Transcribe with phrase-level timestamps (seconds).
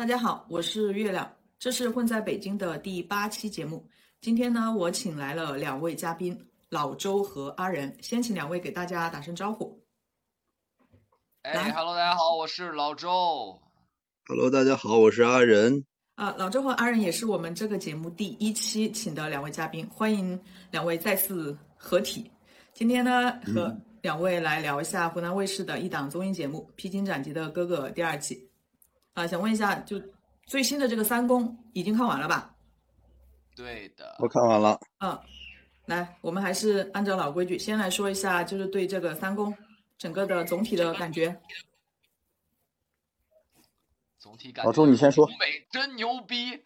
[0.00, 3.86] 大家好，我是月亮，这是混在北京的第八期节目。
[4.22, 6.34] 今天呢，我请来了两位嘉宾，
[6.70, 7.94] 老周和阿仁。
[8.00, 9.78] 先请两位给大家打声招呼。
[11.42, 13.60] 哎哈喽，大家好，我是老周。
[14.26, 15.84] Hello，大家好，我是阿仁。
[16.14, 20.40] 啊，老周和阿仁也是我们这个节目第一期请的两位嘉宾，欢迎
[20.70, 22.30] 两位再次合体。
[22.72, 28.49] 今天呢，和两位来聊一下湖南卫视的一档综艺节目《披荆斩棘的哥哥》第二季。
[29.14, 30.00] 啊，想问一下，就
[30.46, 32.54] 最新的这个三公已经看完了吧？
[33.56, 34.80] 对的，我看完了。
[35.00, 35.18] 嗯，
[35.86, 39.54] 来，我们还是按照老规矩，先来说一下，就是对这个三公
[39.98, 41.40] 整个的总体的感觉。
[44.18, 45.26] 总体感，老周你先说。
[45.38, 46.62] 美真牛逼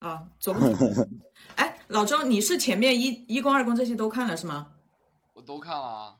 [0.00, 0.28] 啊！
[0.38, 0.66] 总体，
[1.56, 4.72] 哎，老周，你是前面一一公二公这些都看了是吗？
[5.32, 6.16] 我都看了啊。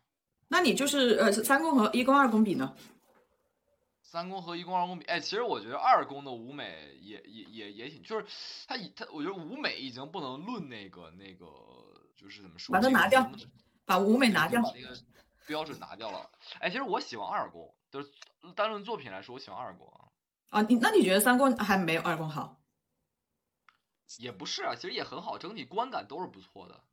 [0.49, 2.75] 那你就是呃，三公和一公二公比呢？
[4.15, 8.25] 三公和一公二公比，哎，其实我觉得二公的舞美也也也也挺，就是
[8.69, 11.45] 他他，我觉得舞美已经不能论那个那个，
[12.15, 12.73] 就是怎么说？
[12.73, 13.29] 把它拿掉，
[13.85, 14.97] 把舞美拿掉，把那个
[15.49, 16.31] 标准拿掉了。
[16.61, 18.13] 哎，其实我喜欢二公，就是
[18.55, 20.07] 单论作品来说，我喜欢二公啊。
[20.51, 22.63] 啊，你那你觉得三公还没有二公好？
[24.19, 26.85] 也不是啊，其实也很好，整体观感都是不错的。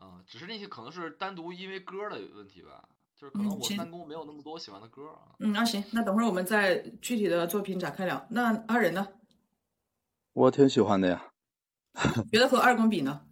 [0.00, 2.88] 嗯，只是那些可能是单独因为歌的问题吧。
[3.16, 5.34] 就是可能我三公没有那么多喜欢的歌啊。
[5.38, 8.26] 嗯，那行，那等会儿我们再具体的作品展开聊。
[8.30, 9.06] 那二人呢？
[10.32, 11.30] 我挺喜欢的呀。
[12.32, 13.22] 觉得和二公比呢？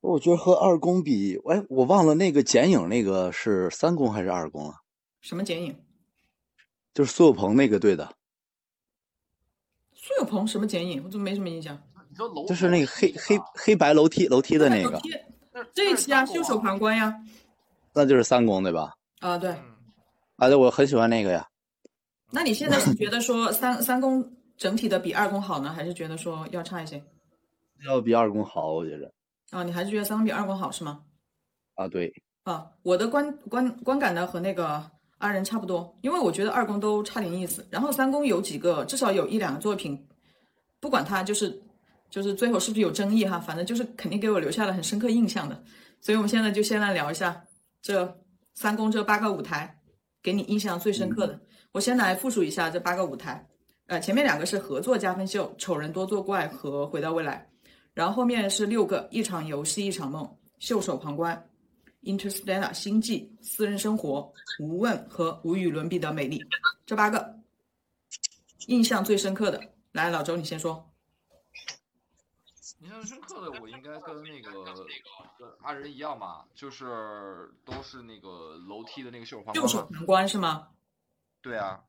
[0.00, 4.76] 我觉得和二公比，哎，我忘了那个剪影那个是三公还是二公啊？
[5.20, 5.78] 什么剪影？
[6.92, 8.16] 就是苏有朋那个对的。
[9.92, 11.04] 苏有朋什么剪影？
[11.04, 11.80] 我怎么没什么印象？
[12.48, 15.00] 就是那个黑黑黑白楼梯楼梯的那个。
[15.72, 17.14] 这一期啊，袖手旁观呀。
[17.94, 18.92] 那就是三公对吧？
[19.20, 19.50] 啊，对，
[20.36, 21.46] 啊，对，我很喜欢那个呀。
[22.30, 27.02] 那你现在是觉得说三三公整体的比二公好呢，还是觉得说要差一些？
[27.84, 29.12] 要比二公好，我觉得。
[29.50, 31.02] 啊，你还是觉得三公比二公好是吗？
[31.74, 32.12] 啊，对。
[32.44, 37.66] 啊，我的观观观感呢和那个二人差不多，因为我觉得二公都差点意思。
[37.70, 40.06] 然后三公有几个，至少有一两个作品，
[40.78, 41.60] 不管他就是
[42.08, 45.62] 就是最后是不是有争议哈，反正就是肯定给我留下了很深刻印象的。
[46.00, 47.44] 所以我们现在就先来聊一下。
[47.82, 48.20] 这
[48.54, 49.80] 三公这八个舞台，
[50.22, 51.40] 给你印象最深刻的，
[51.72, 53.46] 我先来复述一下这八个舞台。
[53.86, 57.48] 呃，前面两个是合作加分秀，《丑人多作怪》和《回到未来》，
[57.94, 61.48] 然后后面是六个，一场游戏一场梦，袖手旁观，
[62.08, 66.40] 《Interstellar》星际，私人生活，无问和无与伦比的美丽。
[66.86, 67.36] 这八个
[68.66, 69.60] 印象最深刻的，
[69.92, 70.89] 来，老周你先说。
[72.80, 74.64] 印象深刻的，我应该跟那个
[75.38, 79.54] 跟阿仁一样吧，就是都是那个楼梯的那个袖手旁观。
[79.54, 80.68] 袖手旁观是吗？
[81.42, 81.84] 对啊。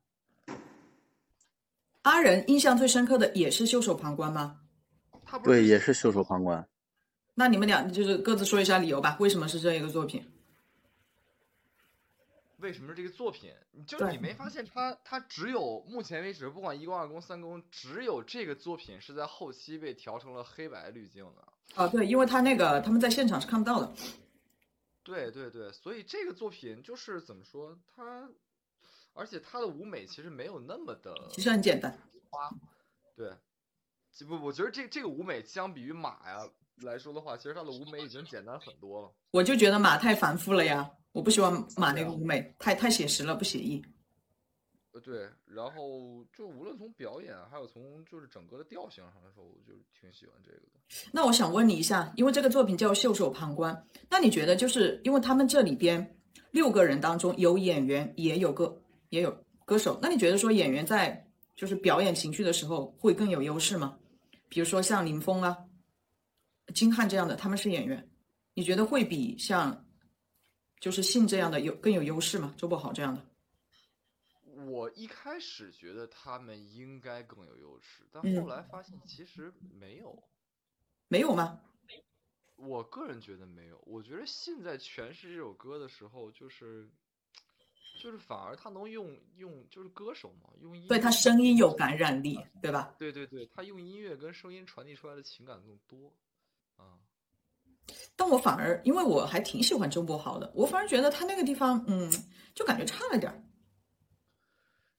[2.02, 4.58] 阿仁印象最深刻的也是袖手旁观吗？
[5.44, 6.68] 对，也是袖手旁观。
[7.36, 10.30] 那你们俩就是各自说一下理由吧，为什么是这一个作品？
[12.62, 13.54] 为什么是这个作品？
[13.88, 21.82] 就是你没发现他，他只有目前为止，不管一公、二公、三公，只有这个作品是在后期被调成了黑白滤镜的。
[21.82, 23.92] 啊，对，因为他那个他们在现场是看不到的。
[25.04, 28.30] 对对对，所以这个作品就是怎么说，它，
[29.14, 31.98] 而且它的舞美其实没有那么的，其实很简单。
[32.30, 32.50] 花，
[33.16, 33.32] 对，
[34.28, 36.48] 不，我觉得这这个舞美相比于马呀
[36.84, 39.12] 来说的话，其实它的舞美已经简单很多了。
[39.32, 40.92] 我就觉得马太繁复了呀。
[41.14, 43.84] 我不喜欢马那个舞美，太太写实了，不写意。
[44.94, 51.10] 呃，对，然后就无论从表演，还有从就是整个的调性上来说，我就挺喜欢这个的。
[51.14, 53.74] 那我想问你一下，因为这个作品叫《袖手旁观》，
[54.10, 56.18] 那你觉得就是因为他们这里边
[56.52, 59.34] 六个人当中有演员，也有歌也有
[59.64, 63.98] 歌手，那你觉得说演员在就是表演情绪的时候会更有优势吗？
[64.50, 65.58] 比如说像林峰啊、
[66.74, 68.10] 金瀚这样的，他们是演员，
[68.54, 69.86] 你觉得会比像？
[70.82, 72.54] 就是信这样的有更有优势吗？
[72.58, 73.24] 周柏豪这样的，
[74.66, 80.24] 我一开始觉得他们应该更有优势，但后来发现其实没有，
[81.08, 81.62] 没有吗？
[82.56, 83.80] 我个人觉得没有。
[83.86, 86.90] 我觉得信在诠释这首歌的时候，就是
[88.02, 92.96] 就是反而他能用用就是歌手嘛，用音对他声音有感染力，对吧？
[92.98, 96.12] 对对对，他用音乐跟声音传递出来的情感更多
[96.76, 96.98] 啊。
[98.16, 102.12] 但我反而，因为我还挺喜欢周柏豪的，我反而觉得他那个地方，嗯，
[102.54, 103.44] 就感觉差了点儿。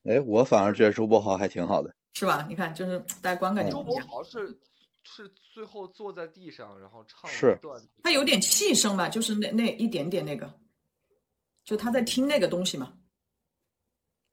[0.05, 2.45] 哎，我反而觉得周柏豪还挺好的，是吧？
[2.49, 3.71] 你看，就是 大家观感。
[3.71, 4.59] 周柏豪是
[5.05, 10.53] 是最后坐在地上，然后唱是段，他有点气声吧，就是那那一点点那个，
[11.65, 12.99] 就他在听那个东西嘛。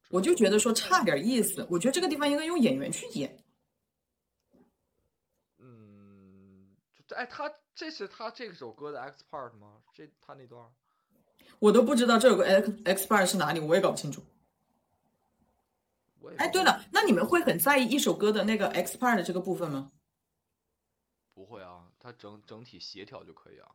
[0.09, 1.67] 我就觉得说差点意思。
[1.69, 3.43] 我觉得这个地方应该用演员去演。
[5.59, 9.77] 嗯，这哎，他这是他这首歌的 X part 吗？
[9.93, 10.63] 这他那段？
[11.59, 14.23] 我都不知道这有个 X X part 是哪里，我也搞不清楚。
[16.37, 19.91] 哎，对了，那你们会很在意一首歌的那个 X part 的这个部分吗？
[21.33, 23.67] 不会啊，它整整体协调就可以啊。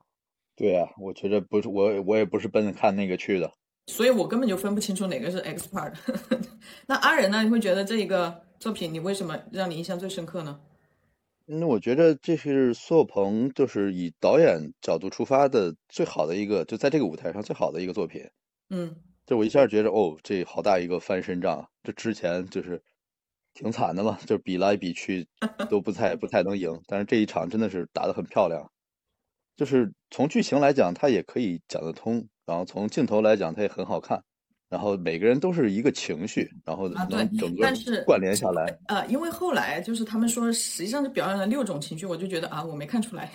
[0.55, 3.53] 对啊，我觉得不是我，我也不是奔着看那个去的，
[3.87, 5.95] 所以我根本就分不清楚哪个是 X part。
[6.87, 7.43] 那阿仁呢？
[7.43, 10.61] 你会觉得这一个作品，你为什么让你印象最深刻呢？
[11.49, 18.23] 嗯，我觉得这是苏有朋就是以导演角度出发的最好的一个，就在这个舞台上最好的一个作品。
[18.71, 22.83] 嗯，就我一下觉得，哦，这好大一个翻身仗，这之前就是
[23.53, 25.29] 挺惨的嘛，就比来比去
[25.69, 28.71] 都不太不太能赢，但是这一场真的是打得很漂亮。
[29.57, 34.25] 就是从剧情来讲，它也可以讲得通；然后从镜头来讲，它也很好看。
[34.75, 37.73] 然后每个人都是一个情绪，然后能整个
[38.05, 38.77] 关联下来。
[38.89, 43.31] 呃，因为后来就是他们说，实际上是表演了六种情绪，我就觉得啊，我没看出来。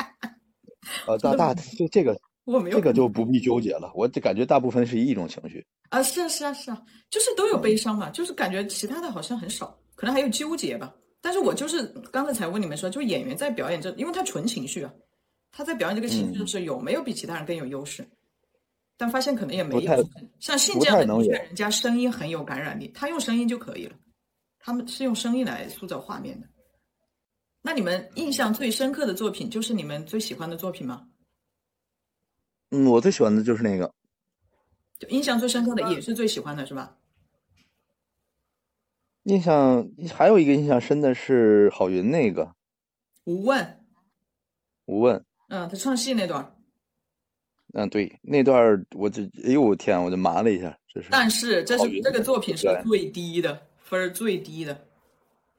[1.06, 3.92] 呃，大大这这个我没有，这个就不必纠结了。
[3.94, 10.94] 我就感觉大部分是一种情绪啊，是啊是啊是啊，就是都有悲伤嘛，就是感觉其他的好像很少，可能还有纠结吧。
[11.20, 14.90] 但是我就是刚才才问你们说，就演员在表演这，因为他纯情绪啊。
[15.52, 18.02] 他在表演这个情绪的时候，有没有比其他人更有优势？
[18.96, 20.08] 但发现可能也没有。
[20.40, 23.96] 像信这样的，人家声音很有感染力，他用声音就可以了。
[24.58, 26.46] 他们是用声音来塑造画面的。
[27.60, 31.08] 那你们印象最深刻的作品，就是你们最喜欢的作品吗？
[32.70, 33.92] 嗯，我最喜欢的就是那个。
[34.98, 36.96] 就印象最深刻的，也是最喜欢的，是吧？
[39.24, 42.54] 印象还有一个印象深的是郝云那个。
[43.24, 43.84] 无问。
[44.84, 45.24] 无问。
[45.48, 46.56] 嗯，他唱戏那段
[47.76, 51.08] 嗯，对，那段我就，哎呦我天，我就麻了一下，这是。
[51.10, 54.78] 但是这是这个作品是最低的分儿，最低的。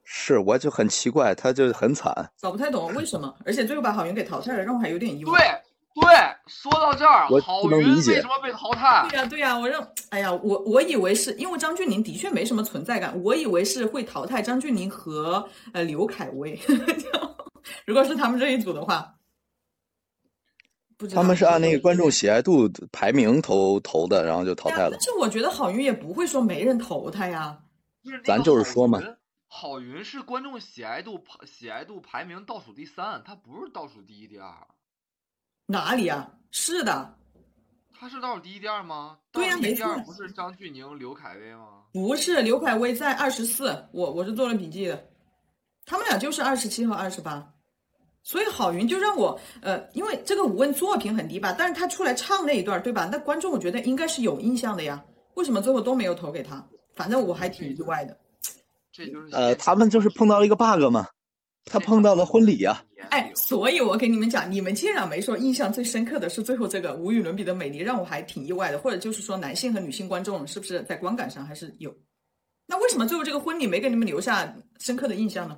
[0.04, 2.32] 是，我就很奇怪，他就很惨。
[2.42, 5.62] 搞不太懂为什么，而且最后把郝云给淘汰了，让我还有点意外。
[5.94, 6.14] 对对，
[6.48, 9.08] 说到这儿，郝云为什么被淘汰？
[9.10, 16.58] 对呀对呀，我认，哎呀，我我以为是因为张峻宁的确没什么存在感，我以为是会淘汰张峻宁和呃刘恺威。
[17.86, 19.15] 如果是他们这一组的话。
[21.14, 24.92] 他们是按那个观众喜爱度排名投投的，然后就淘汰了。
[24.92, 27.60] 但是我觉得郝云也不会说没人投他呀。
[28.24, 29.02] 咱就是说嘛，
[29.48, 34.54] 郝云是观众喜爱度排喜爱度排名倒数第三，他不是倒数第一第二。
[35.66, 36.32] 哪里啊？
[36.52, 37.18] 是的。
[37.98, 39.18] 他是倒数第一第二吗？
[39.32, 39.98] 对呀，没错。
[40.06, 41.84] 不是张峻宁、刘恺威吗？
[41.92, 45.10] 不是，刘恺威在二十四，我我是做了笔记的，
[45.86, 47.55] 他们俩就是二十七和二十八。
[48.26, 53.08] 所以郝云就让我，呃，因为这个五问作品很低吧，但是他出来唱那一段，对吧？
[53.12, 55.06] 那观众我觉得应该是有印象的呀，
[55.36, 56.68] 为什么最后都没有投给他？
[56.96, 58.18] 反正我还挺意外的。
[58.92, 61.08] 这就是呃，他们就是碰到了一个 bug 嘛，
[61.66, 62.84] 他碰到了婚礼呀。
[63.12, 68.80] 哎，所以我给你们讲，你们竟然没说印象最深刻的是最后这个无与伦比的美丽，让我还挺意外的。
[68.80, 71.96] 或者就是说，男性和女性观众是不是在观感上还是有？
[72.66, 75.56] 那为什么最后这个婚礼没给你们留下深刻的印象呢？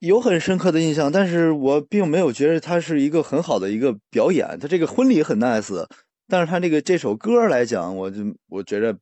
[0.00, 4.58] 有很深刻的印象，但是我并没有觉得它是一个很好的一个表演。
[4.58, 5.86] 他这个婚礼很 nice，
[6.26, 8.96] 但是他这个这首歌来讲，我就我觉得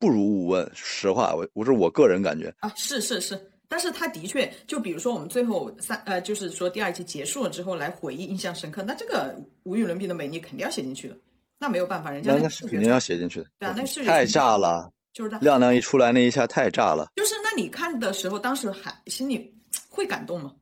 [0.00, 0.68] 不如无问。
[0.74, 11.16] 实话，我我是我个人感觉啊，是是是，但是他的确，就比如说我们最后三呃，就是说第二季结束了之后来回忆印象深刻，那这个无与伦比的美，你肯定要写进去的。
[11.60, 13.46] 那没有办法，人家那是肯定要写进去的。
[13.60, 17.06] 对啊，那是太炸了，就是亮亮一出来那一下太炸了。
[17.14, 19.55] 就是那你看的时候，当时还心里。
[19.88, 20.54] 会感动吗？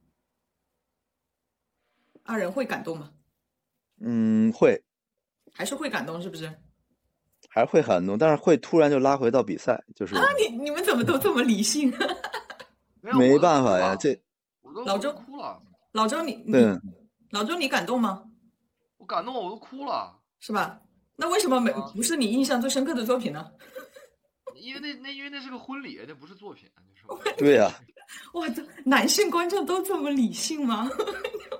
[2.22, 3.10] 二人会感动吗？
[4.00, 4.82] 嗯，会，
[5.52, 6.52] 还是会感动，是不是？
[7.50, 11.92] 还是会感动，但是会突然就拉回到比赛，就是啊，你你们怎么都这么理性？
[13.00, 14.18] 没办法呀，这
[14.86, 15.62] 老周哭了。
[15.92, 16.62] 老周，你对
[17.30, 18.24] 老周，你感动吗？
[18.96, 20.80] 我感动，我都哭了，是吧？
[21.16, 23.52] 那为什么没不是你印象最深刻的作品呢？
[24.56, 26.68] 因为那那因为那是个婚礼，那不是作品，
[27.36, 27.72] 对呀。
[28.34, 30.88] 哇，这男性观众都这么理性吗？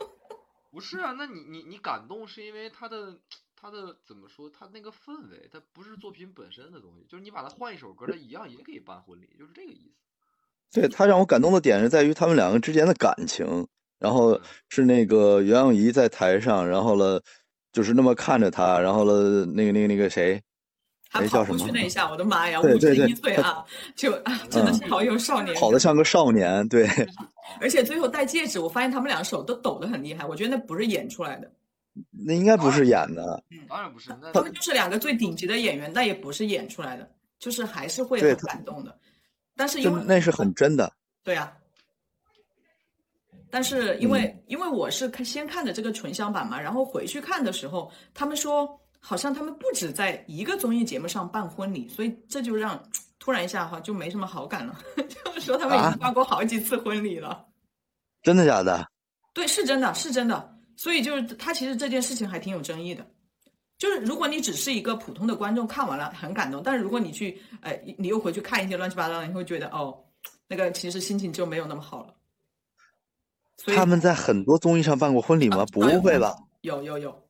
[0.71, 3.19] 不是啊，那你你你感动是因为他的
[3.57, 4.51] 他的怎么说？
[4.51, 10.81] 他那个氛围，他不是作品本身的东西，就是你把它换一首歌，他一样也可以办婚礼，就是这个意思。
[10.81, 13.67] 对他让我感动的点是在于他们两个之间的感情，
[13.99, 17.23] 然后是那个袁咏仪在台上，然后了
[17.73, 20.43] 就是那么看着他，然后了那个那个那个谁。
[21.23, 26.89] 他跑过去那一下，我的妈呀，五十一岁啊，就啊， 真的是好有少年，跑得像个少年，对。
[27.61, 31.51] 而且最后戴戒指，我发现他们两个手都抖得很厉害，我觉得那不是演出来的，
[32.11, 37.09] 那应该不是演的，嗯当然不是，他们就是两个最顶级的演员，但也不是演出来的。
[37.41, 38.97] 就是还是会很感动的。
[39.55, 40.91] 但是因为那是很真的，
[41.23, 41.53] 对啊。
[43.51, 52.83] 但是因为因为我是看先看的这个纯享版嘛，然后回去看的时候，他们说好像他们不止在一个综艺节目上办婚礼，所以这就让
[53.19, 57.45] 突然一下哈就没什么好感了， 就是说他们已经办过好几次婚礼了。
[58.23, 58.89] 真的假的？
[59.35, 60.57] 对，是真的，是真的。
[60.75, 63.07] 所以就是他其实这件事情还挺有争议的，
[63.77, 70.03] 就是如果你只是一个普通的观众看完了很感动，但是如果你去哎你又回去看一些乱七八糟的，你会觉得哦
[70.49, 72.15] 那个其实心情就没有那么好了。
[73.77, 75.67] 他们在很多综艺上办过婚礼吗？
[75.67, 76.35] 不会吧？
[76.63, 77.24] 有有有。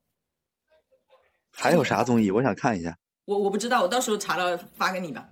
[1.56, 2.30] 还有啥综艺？
[2.30, 2.96] 我想看一下。
[3.24, 5.28] 我我不知道，我到时候查了发给你吧。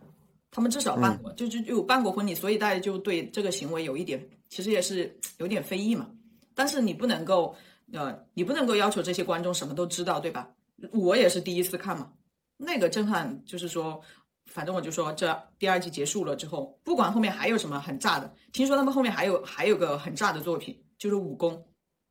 [0.51, 6.09] 他们至少办过，就就有办过婚礼，所以大家就对这个行为有一点，其实也是有点非议嘛。
[6.55, 7.55] 但是你不能够，
[7.93, 10.49] 呃，你不能够要求这些观众什么都知道，对吧？
[10.93, 12.13] 我也是第一次看嘛，
[12.57, 14.01] 那个震撼就是说，
[14.47, 20.79] 反正我就说这第二季结束了之后，不管后面还有什么很炸的，听说他们后面还有还有个很炸的作品。
[20.99, 21.67] 就是武功，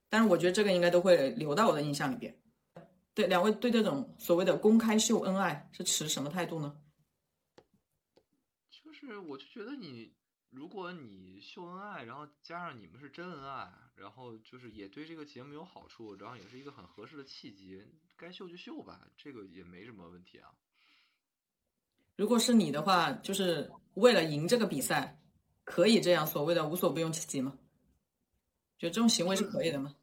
[0.10, 2.36] 但是我觉得这个应该都会留到我的印象里边。
[3.14, 6.82] 对，两位对这种所谓的公开秀恩爱是持什么态度呢？
[8.70, 10.14] 就是我就觉得你，
[10.50, 17.84] 如果你秀恩爱，然后加上你们是真恩爱，然后就是也对这个节目有好处，然后也是一个很合适的契机，
[18.16, 20.50] 该秀就秀吧，这个也没什么问题啊。
[22.16, 25.22] 如果是你的话，就是为了赢这个比赛，
[25.66, 27.58] 可以这样所谓的无所不用其极吗？
[28.78, 29.96] 觉得这种行为是可以的吗？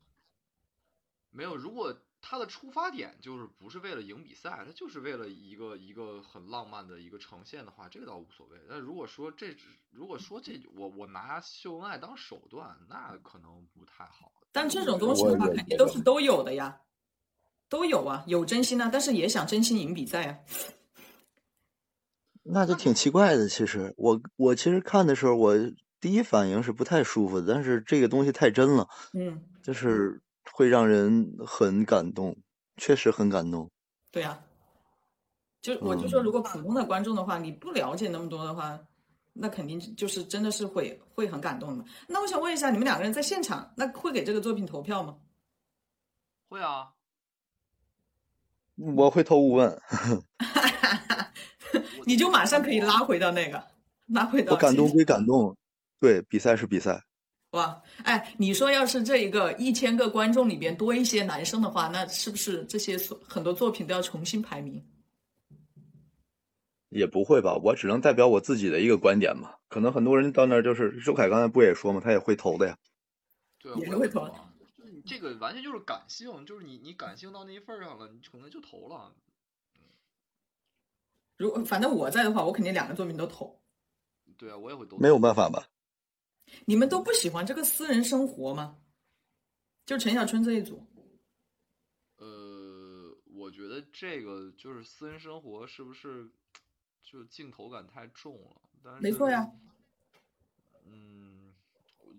[1.30, 8.58] 没有，如果他的出发点就是不是为了赢比赛，他就是为了一个一个很浪漫的一个呈现的话，这个倒无所谓。
[8.68, 9.56] 但如果说这
[9.90, 14.32] 如果说这我我拿秀恩爱当手段，那可能不太好。
[14.52, 16.80] 但这种东西的话，肯定都是都有的呀，
[17.68, 20.38] 都有啊，有真心啊，但是也想真心赢比赛啊。
[22.42, 23.48] 那就挺奇怪的。
[23.48, 25.54] 其实我我其实看的时候我。
[26.00, 30.22] 第一反应是不太舒服的，但是这个东西太真了，嗯，就是
[30.58, 32.36] 会让人很感动，
[32.78, 33.70] 确实很感动。
[34.10, 34.36] 对呀，
[35.62, 38.76] 就我就说，如果普通的观众的话，你不了解那么多的话，
[39.32, 41.84] 那肯定就是真的是会会很感动的。
[42.08, 45.16] 那我想问一下，你们两个人在现场，那会给这个作品投票吗？
[46.48, 46.90] 会啊，
[48.74, 49.80] 我会投五问，
[52.04, 53.64] 你就马上可以拉回到那个，
[54.06, 55.56] 拉回到我感动归感动。
[56.00, 57.04] 对，比赛是比赛。
[57.52, 64.84] 哇，哎，你说要是这一个一千个观众里边多一些男生的话，那是不是这些所很多作品都要重新排名？
[66.90, 69.54] 也不会吧，我只能代表我自己的一个观点嘛。
[69.68, 72.76] 可能很多人到那儿就是周凯刚才不也说嘛，他也会投的呀。
[73.58, 74.26] 对，也会投。
[74.26, 79.14] 就是你这个完全就是感性，就是你你感性到那一份上了，你可能就投了。
[81.36, 83.58] 如果反正我在的话，我肯定两个作品都投。
[84.36, 84.98] 对啊，我也会投。
[84.98, 85.66] 没有办法吧？
[86.66, 88.78] 你们都不喜欢这个私人生活吗？
[89.86, 90.86] 就陈小春这一组。
[92.16, 96.30] 呃，我觉得这个就是私人生活是不是
[97.02, 98.60] 就镜头感太重了？
[98.82, 99.50] 但是没错呀。
[100.84, 101.54] 嗯，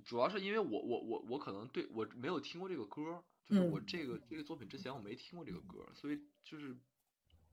[0.04, 6.76] 主要是因为我我我我可能对我没有听过这个歌，就是我这个这个作品之前我没听过这个歌，所以就是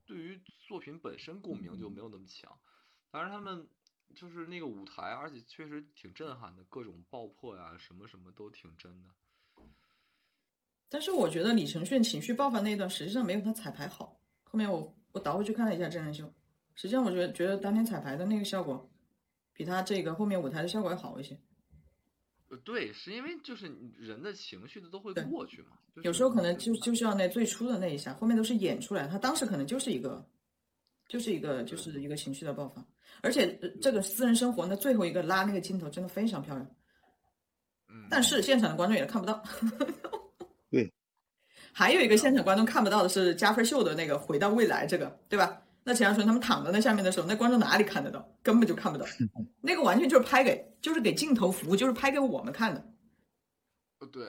[0.05, 2.57] 对于作品本身共鸣就没有那么强。
[3.11, 3.67] 当然他们。
[4.15, 9.09] 就是那个舞台，而且确实挺震撼的，各种爆破呀，什么什么都挺真的。
[10.89, 14.19] 但是我觉得李承铉情绪爆发那一段，实际上没有他彩排好。
[14.43, 16.33] 后面我我倒回去看了一下真人秀，
[16.75, 18.89] 实际上我觉得觉得当天彩排的那个效果，
[19.53, 21.37] 比他这个后面舞台的效果要好一些。
[22.49, 25.77] 呃，对，是因为就是人的情绪的都会过去嘛。
[26.03, 29.05] 有时候可能就就需要那最初的那一下，后面都是演出来。
[29.05, 30.25] 他当时可能就是一个，
[31.07, 32.85] 就是一个就是一个情绪的爆发。
[33.21, 36.67] 而且这个私人生活，那最后一个拉那个镜头真的非常漂亮，
[37.89, 39.43] 嗯，但是现场的观众也看不到。
[40.69, 40.93] 对，
[41.71, 45.63] 还有一个现场观众看不到的是加分秀的那个回到未来这个，对吧？
[45.83, 48.29] 那钱小春他们躺在那下面的时候，那观众哪里看得到？
[48.43, 49.05] 根本就看不到，
[49.61, 52.93] 那个完全就是拍给，就是给镜头服务，就是拍给我们看的。
[53.99, 54.27] 呃，对。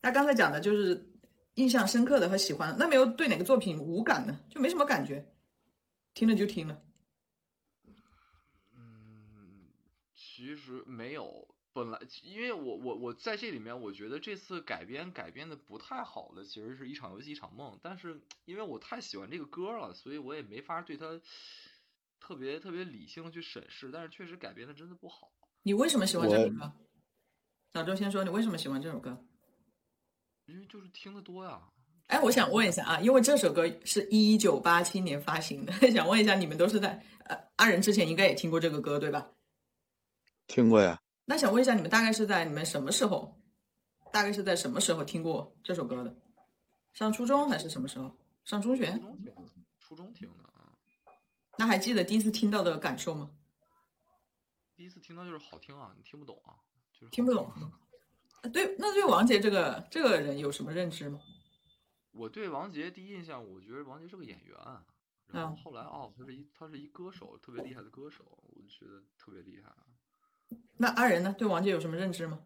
[0.00, 1.04] 他刚才讲的就是
[1.58, 5.34] 印象深刻的和喜欢，那没有对哪个作品无感呢，就没什么感觉。
[6.14, 6.80] 听了就听了，
[8.76, 9.68] 嗯，
[10.14, 11.48] 其实没有。
[11.72, 17.76] 本来，因为我我我在这里面，我觉得这次改编改编的不太好的，其实是一场游戏一场梦。
[17.82, 21.20] 但是因为我太喜欢这个歌了，所以我也没法对它
[22.20, 23.90] 特别特别理性的去审视。
[23.92, 25.32] 但是确实改编的真的不好。
[25.62, 26.72] 你为什么喜欢这首歌？
[27.74, 29.24] 小周先说，你为什么喜欢这首歌？
[30.48, 31.60] 因为就是听得多呀。
[32.06, 39.28] 哎，我想问一下啊，因为这首歌是一九八七年发行的， 想问一下，你们都是在呃阿仁之前应该也听过这个歌对吧？
[40.46, 40.98] 听过呀。
[41.26, 43.38] 那想问一下，你们大概是在你们什么时候？
[44.10, 46.16] 大概是在什么时候听过这首歌的？
[46.94, 48.16] 上初中还是什么时候？
[48.46, 48.90] 上中学？
[48.90, 49.32] 初中听的，
[49.78, 50.72] 初中听的啊。
[51.58, 53.30] 那还记得第一次听到的感受吗？
[54.74, 56.56] 第一次听到就是好听啊，你听不懂啊，
[56.98, 57.52] 就是听不懂。
[58.52, 61.20] 对，那对王杰这个这个人有什么认知吗？
[62.12, 64.56] 我对王杰第一印象，我觉得王杰是个演员，
[65.28, 69.72] 然后后来哦，他是一他是一歌手，特别厉害的歌手，我就觉得特别厉害。
[70.78, 71.34] 那阿仁呢？
[71.38, 72.40] 对王杰有什么认知吗？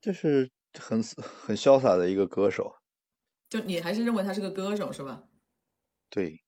[0.00, 2.76] 就是很很潇洒的一个歌手。
[3.48, 5.24] 就你还是认为他是个歌手是吧？
[6.08, 6.42] 对。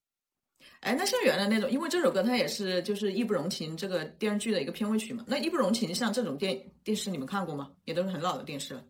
[0.80, 5.22] 哎，那像原来那种，因为这首歌它也是就是《义不容情》这个电视剧的一个片尾曲嘛。
[5.26, 7.70] 那《义不容情》像这种电电视你们看过吗？
[7.84, 8.84] 也都是很老的电视了。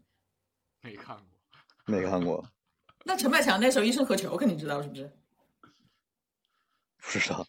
[0.82, 1.26] 没看过。
[1.86, 2.44] 没看过。
[3.04, 5.10] 那陈百强那首《一生何求》肯定知道是不是？
[6.98, 7.46] 不知道。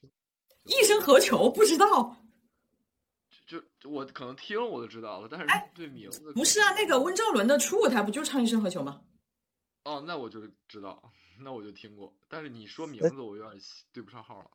[0.63, 1.49] 一生何求？
[1.49, 2.17] 不知道。
[3.45, 5.45] 就我可能听我就知道了，但是
[5.75, 6.73] 对名字不是啊。
[6.73, 9.01] 那个温兆伦的初舞台不就唱《一生何求》吗？
[9.83, 11.11] 哦，那我就知道，
[11.43, 12.13] 那我就听过。
[12.27, 14.45] 但是你说名字，我有点对不上号了。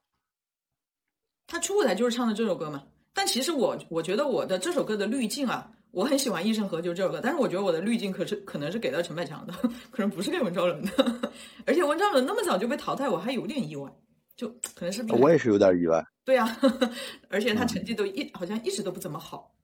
[1.47, 2.85] 他出舞台就是唱的这首歌嘛？
[3.13, 9.53] 但其实我我觉得我的这首歌的滤镜啊，我很喜欢《一生何求》这首歌，但是我觉得我的滤镜可是可能是给到陈百强的，
[9.91, 11.33] 可能不是给文兆伦的。
[11.67, 13.91] 而且文兆伦那么早就被淘汰，我还有点意外。
[14.37, 16.05] 就可能是我也是有点意外。
[16.23, 16.47] 对呀，
[17.31, 19.55] 而且他成绩都一好像一直都不怎么好，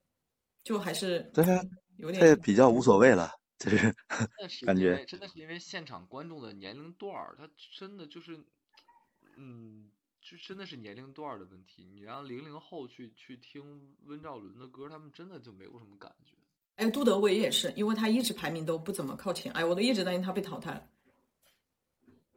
[0.65, 1.61] 就还是对啊，
[1.99, 3.31] 有点这也比较无所谓了，
[3.63, 3.95] 就是
[4.67, 8.39] 感觉真的是因为现场观众的年龄段儿，他真的就是，
[9.37, 9.89] 嗯，
[10.21, 11.87] 就真的是年龄段的问题。
[11.93, 16.35] 你让零零后去去听温兆伦的歌，他们真的就没有什么感觉。
[16.77, 20.83] 哎，杜德伟也是，因为他一直排名都不怎么靠前，哎，我都一直担心他被淘汰了。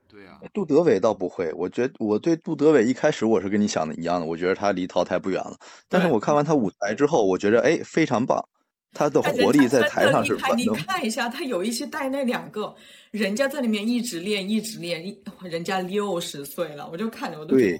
[0.07, 5.57] 对呀，杜德伟倒不会，我觉得我对杜德伟一开始我是跟你想的一样的，我觉得他离淘汰不远了。
[5.89, 8.47] 但是我看完他舞台之后，我觉得哎非常棒，
[8.95, 10.35] 他的活力在台上是。
[10.55, 12.75] 你看一下，他有一些带那两个，
[13.11, 17.79] 人家在里面一直练一直练，人家六十岁了，我就看着我都对，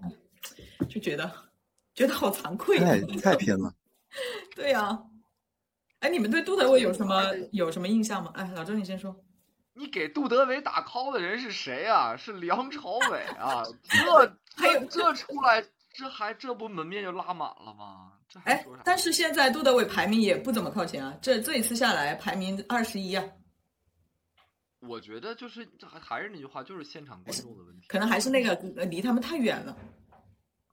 [0.88, 1.32] 就觉得
[1.96, 3.74] 觉得好惭愧，太太拼了。
[4.54, 5.00] 对呀，
[6.02, 8.32] 哎，你们对杜德伟有什么有什么印象吗？
[8.36, 9.16] 哎，老周你先说。
[9.78, 12.16] 你给杜德伟打 call 的人是谁啊？
[12.16, 13.62] 是梁朝伟啊！
[13.84, 15.62] 这还有这出来，
[15.94, 18.14] 这还这不门面就拉满了吗？
[18.28, 18.82] 这还说啥？
[18.86, 23.24] 但是现在杜德伟排名也不怎么靠前啊，这这一次下来排名二十一啊。
[24.80, 28.54] 我觉得就是这还还是那句话，就是现场观众的问题，可能还是那个
[28.86, 29.76] 离他们太远了。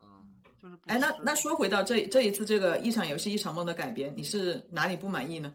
[0.02, 0.78] 嗯，就是。
[0.84, 5.54] 哎，那那说回到这这一次这个一场游戏一场梦的改编，你是哪里不满意呢？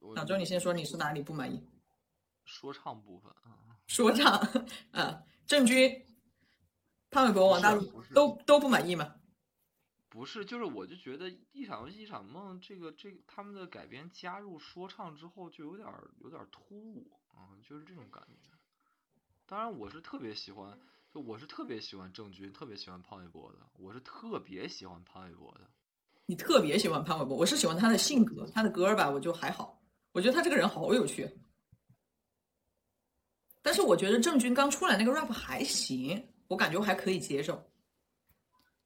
[0.00, 1.62] 老周，你先说你是哪里不满意？
[2.44, 4.32] 说唱部分啊，说唱
[4.90, 6.04] 啊，郑钧、
[7.10, 7.82] 潘玮柏、王大陆
[8.14, 9.14] 都都不满意吗？
[10.18, 18.50] 不是，就是我就觉得一场游戏一场梦，这个这他们的改编加入说唱之后，就有点有点突兀啊，就是这种感觉。
[19.46, 20.76] 当然，我是特别喜欢，
[21.14, 25.60] 就我是特别喜欢郑钧，特别喜欢潘玮柏的，我是特别喜欢潘玮柏的。
[26.26, 31.30] 你特别喜欢潘玮柏，我是喜欢他的性格，他的歌吧，我就还好，我觉得他这个人好有趣。
[33.62, 37.67] 但是我觉得郑钧刚出来那个 rap 还行，我感觉我还可以接受。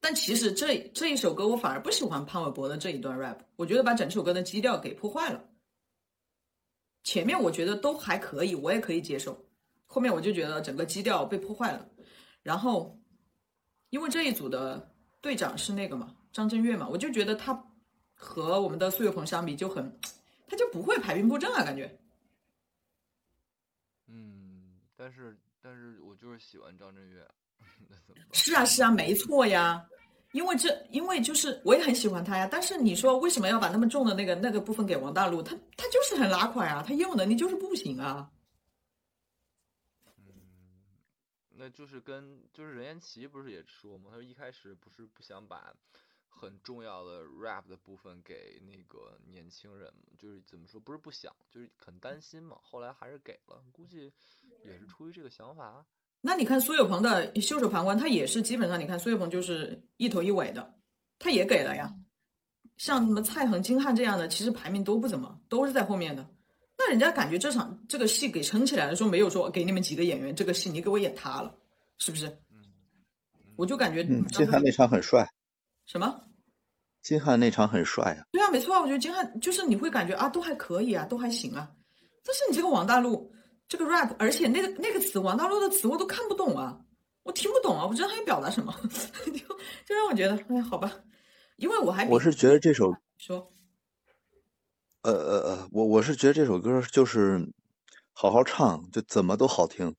[0.03, 5.41] 但其实这这一首歌我反而不喜欢潘玮柏的这一段 rap，我觉得把整首歌的基调给破坏了。
[7.05, 9.45] 前面我觉得都还可以，我也可以接受，
[9.85, 11.87] 后面我就觉得整个基调被破坏了。
[12.41, 12.99] 然后，
[13.91, 17.57] 因为这一组的队长是那个嘛，张震岳嘛，我就觉得他
[18.13, 19.89] 和我们的苏有朋相比就很，
[20.47, 21.97] 他就不会排兵布阵啊，感觉。
[24.07, 27.25] 嗯但是，但是我就是喜欢张震岳，
[28.33, 29.89] 是啊，是啊，没错呀。
[30.33, 32.45] 因为这，因为就是我也很喜欢他呀。
[32.51, 35.41] 但是你说为什么要把那么重的那个那个部分给王大陆？
[35.41, 38.29] 他他就是很拉垮呀，他业务能力就是不行啊。
[40.17, 40.33] 嗯，
[41.51, 44.09] 那就是跟就是任贤齐不是也说吗？
[44.09, 45.73] 他说一开始不是不想把。
[46.35, 52.57] 很重要的 rap 的部分给那个年轻人，就是怎么说，不是不想，就是很担心嘛。
[52.61, 54.11] 后来还是给了，估计
[54.65, 55.85] 也是出于这个想法。
[56.25, 60.73] 那你看苏有朋的《袖手旁观》，他也是基本上，你看苏有朋就是一头一尾的，
[61.19, 61.93] 他也给了呀。
[62.77, 66.25] 像什么蔡恒、金瀚这样的，其实排名都不怎么，都是在后面的。
[66.77, 71.53] 那人家感觉这场这个戏给撑起来了，说没有说给你们几个演员这个戏你给我演塌了，
[71.97, 72.27] 是不是？
[72.51, 72.63] 嗯，
[73.57, 75.29] 我就感觉金瀚那场很帅。
[75.85, 76.21] 什么？
[77.01, 78.23] 金瀚那场很帅啊！
[78.31, 81.69] 对啊，没错啊，我觉得金瀚就是你会感觉啊，都还可以啊，都还行啊。
[82.23, 83.29] 但是你这个王大陆，
[83.67, 86.79] 这个 rap，而且那个那个词王大陆的词我都看不懂啊，
[87.23, 88.73] 我听不懂啊，我不知道他要表达什么，
[89.25, 89.31] 就
[89.85, 90.91] 就让我觉得，哎，好吧，
[91.55, 93.51] 因为我还我是觉得这首说，
[95.01, 97.41] 呃呃呃，我我是觉得这首歌就是
[98.13, 99.95] 好好唱，就怎么都好听。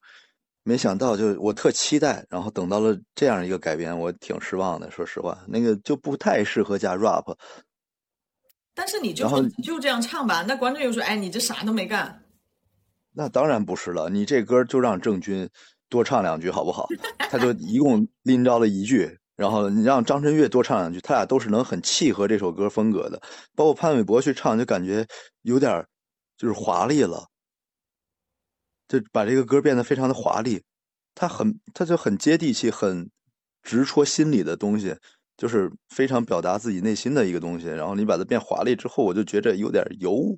[0.66, 4.90] 没想到，就我特期待，然后等到了这样一个改编，我挺失望的。
[4.90, 7.36] 说实话，那个就不太适合加 rap。
[8.74, 12.18] 但是你就说就这样唱吧，那观众又说：“哎，你这啥都没干。”
[13.16, 15.48] 那当然不是了，你这歌就让郑钧
[15.88, 16.86] 多唱两句好不好？
[17.30, 23.20] 他就一共拎着了一句，然后你让张震岳多唱两句，他俩都是能很契合这首歌风格的。
[23.54, 25.06] 包括潘玮柏去唱，就感觉
[25.42, 25.86] 有点
[26.36, 27.26] 就是华丽了。
[28.88, 30.62] 就把这个歌变得非常的华丽，
[31.14, 33.08] 他很，他就很接地气，很
[33.62, 34.96] 直戳心里的东西，
[35.36, 37.66] 就是非常表达自己内心的一个东西。
[37.68, 40.36] 然后你把它变华丽之后，我就觉着有点油。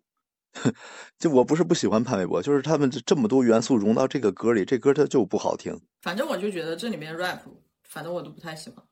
[1.19, 5.81] 就我不是不喜欢潘玮柏，就是他们这么多元素融到这个歌里，这歌它就不好听。
[6.01, 7.41] 反正我就觉得这里面 rap，
[7.85, 8.85] 反正我都不太喜欢。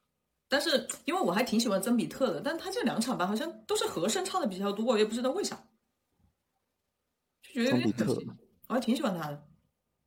[0.48, 5.57] 但是因为我还挺喜欢曾比特的，但他这两场吧，好像都是和声唱的比较多，我也不知道为啥，
[7.42, 8.29] 就觉得有点可惜。
[8.68, 9.46] 我还挺喜欢他的，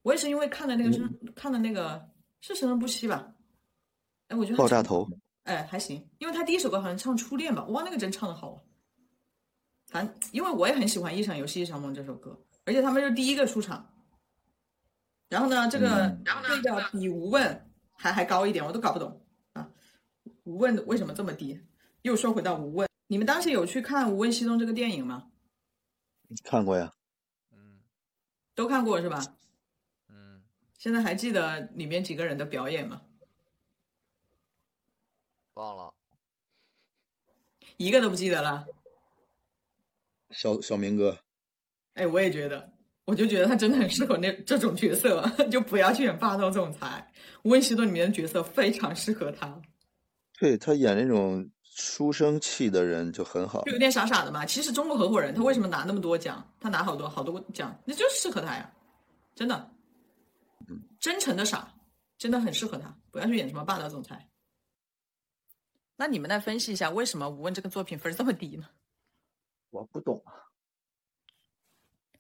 [0.04, 2.10] 我也是因为看了那个生，看了那个
[2.42, 3.34] 是生生不息吧？
[4.30, 5.08] 哎，我觉得爆炸头，
[5.44, 8.64] 哎还行，因为他第一首歌好像唱初恋吧，哇，那个真唱的好。
[9.88, 13.94] 反正因为我也很喜欢《一场游戏一场梦》这首歌，而且他们是第一个出场。
[15.30, 19.70] 然后呢，这个然后这个比无问还还高一点，我都搞不懂啊，
[20.44, 21.62] 无问为什么这么低？
[22.02, 25.32] 又说回到无问，你们当时有去看《无问西东》这个电影吗？
[26.44, 26.94] 看过呀。
[27.52, 27.80] 嗯
[28.56, 29.22] 都看过是吧？
[30.10, 30.44] 嗯，
[30.78, 33.02] 现在还记得里面几个人的表演吗？
[35.54, 35.94] 忘了，
[37.78, 38.66] 一个都不记得了。
[40.32, 41.18] 小小明哥，
[41.94, 42.72] 哎，我也觉得，
[43.06, 47.12] 我就觉得他真的很适合那这种角色， 就不要去演霸道总裁。
[47.50, 49.62] 《温西多》里面的角色非常适合他。
[50.40, 54.46] 对他演那种书生气的人就很好，就有点傻傻的嘛。
[54.46, 56.46] 其实中国合伙人他为什么拿那么多奖？
[56.60, 58.72] 他拿好多好多奖，那就是适合他呀，
[59.34, 59.72] 真的。
[61.00, 61.74] 真诚的傻，
[62.18, 62.94] 真的很适合他。
[63.12, 64.28] 不要去演什么霸道总裁。
[65.96, 68.68] 那你们来分析一下，为什么《无问》这个作品分这么低呢？
[69.78, 70.34] 我不懂啊。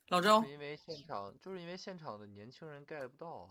[0.10, 3.50] 老周，因为现场就是因为现场的年轻人 get 不到啊。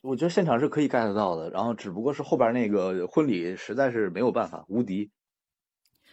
[0.00, 5.10] 我觉得现场是可以 get 到的，然后只不过是后边那个婚礼实在是没有办法，无敌。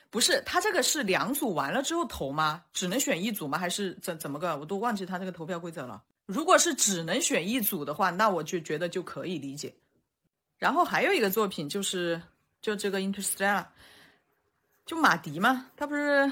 [0.10, 2.66] 不是他这个是两组完了之后投吗？
[2.74, 3.58] 只能选一组吗？
[3.58, 4.58] 还是怎怎么个？
[4.58, 6.04] 我都忘记他这个投票规则了。
[6.26, 9.74] 如果是只能选一组的话，那我就觉得就可以理解。
[10.58, 12.22] 然后还有一个作品就是
[12.62, 13.66] 就这个 Interstellar，
[14.86, 16.32] 就马迪嘛，他不是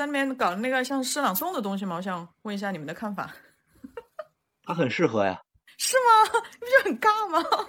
[0.00, 1.96] 在那边搞那个像诗朗诵的东西吗？
[1.96, 3.30] 我想问一下你们的看法。
[4.64, 5.38] 他很适合呀。
[5.76, 6.40] 是吗？
[6.54, 7.68] 你 不觉得很尬吗？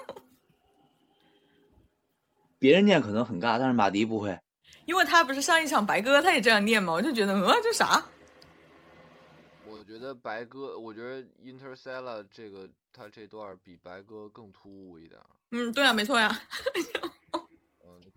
[2.58, 4.40] 别人念可能很尬，但是马迪不会。
[4.86, 8.02] 因为他不是上一场白鸽，他也这样念嘛，我就觉得，呃，这啥？
[9.66, 15.20] 我觉得白鸽，我觉得 Interstellar 这个他这段比白鸽更突兀一点。
[15.52, 16.34] 嗯，对啊，没错呀。
[17.02, 17.12] 嗯，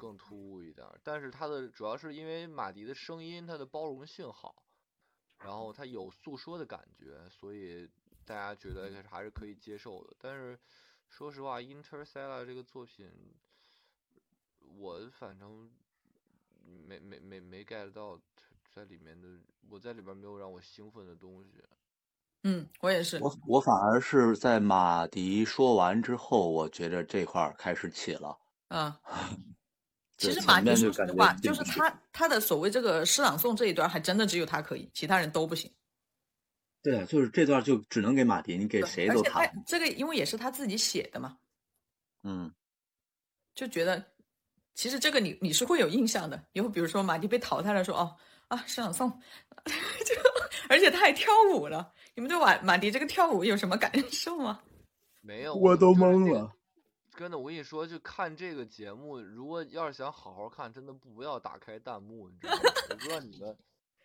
[0.04, 4.62] 更突兀一点，但是他的主要是因为马迪的声音，他的包容性好，
[5.38, 7.88] 然后他有诉说的感觉，所以
[8.24, 10.14] 大家觉得还是可以接受的。
[10.18, 10.58] 但是
[11.08, 13.10] 说实话，Interstellar 这个作品，
[14.60, 15.70] 我反正。
[16.88, 18.18] 没没没没 get 到
[18.74, 19.28] 在里面的，
[19.68, 21.62] 我在里边没有让我兴奋的东西。
[22.42, 23.18] 嗯，我也是。
[23.20, 28.38] 我我反而是在马迪说完之后，我觉得这块儿开始起了。
[28.68, 28.98] 啊，
[30.16, 35.70] 其实马迪说实话，就是他他的所谓这个诗朗诵这一段，还真的只有他可以，其他人都不行。
[36.82, 39.46] 对啊，就是这段就只能给马迪，你给谁都他。
[39.66, 41.38] 这个因为也是他自己写的嘛。
[42.22, 42.52] 嗯，
[43.54, 44.04] 就觉得。
[44.76, 48.16] 其实这个你你是会有印象的，以后比如说马迪被淘汰了，说哦
[48.48, 49.08] 啊诗朗诵，
[49.64, 50.14] 就
[50.68, 54.60] 而且他还跳舞了，你们对马马迪这个跳舞有什么感受吗？
[55.20, 56.52] 没有，我都懵了。
[57.16, 62.60] 真的，我跟你说，就看这个节目，如果要是想好好看，真的不要打开弹幕，你知道吗？
[62.90, 63.56] 我不知道你们，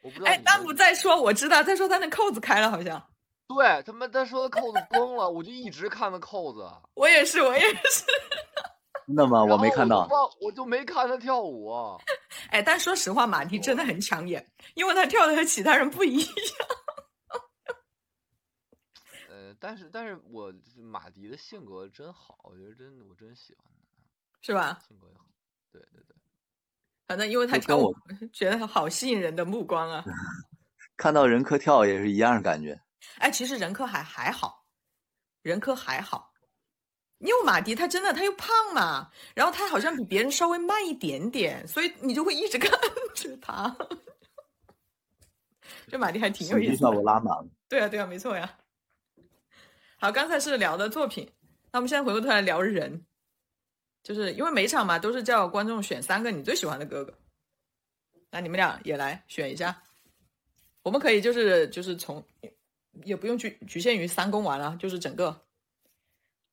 [0.04, 0.28] 我不知道。
[0.28, 3.04] 哎，弹幕在说，我知道，在说他那扣子开了，好像。
[3.48, 6.69] 对他妈，他说他扣子崩了，我就一直看那扣子。
[6.93, 8.06] 我也是，我也是。
[9.08, 9.43] 真的吗？
[9.43, 10.08] 我没看到，
[10.39, 11.74] 我就没看他跳舞。
[12.52, 16.28] 哎，但说实话，马迪真的很抢眼，因为他跳的和其他人不一样。
[19.60, 24.04] 呃，但是，但是我马迪的性格真好，我觉得真的，我真喜欢他，
[24.41, 24.80] 是吧？
[24.88, 25.26] 性格也好，
[25.72, 26.15] 对对对。
[27.08, 27.93] 反正因为他跳舞，
[28.32, 30.04] 觉得他好吸引人的目光啊。
[30.95, 32.80] 看到任科跳也是一样的感觉。
[33.17, 34.65] 哎，其实任科还还好，
[35.41, 36.34] 任科还好，
[37.19, 42.72] 因为马迪他真的他又胖嘛，然后他好像比别人稍微慢一点点，所以你就会一直 看
[43.15, 43.76] 着他。
[45.88, 46.78] 这马迪还挺有意思的。
[46.78, 47.48] 效果拉满了。
[47.67, 48.59] 对啊，对啊，没错呀。
[50.02, 51.30] 好，刚才是聊的作品，
[51.72, 53.06] 那我们现在回过头来聊人，
[54.02, 57.20] 就是因为每场嘛都是叫观众选三个你最喜欢的哥哥，
[58.30, 59.84] 那你们俩也来选一下。
[60.84, 62.26] 我们可以就是就是从
[63.04, 65.46] 也不用局局限于三公完了，就是整个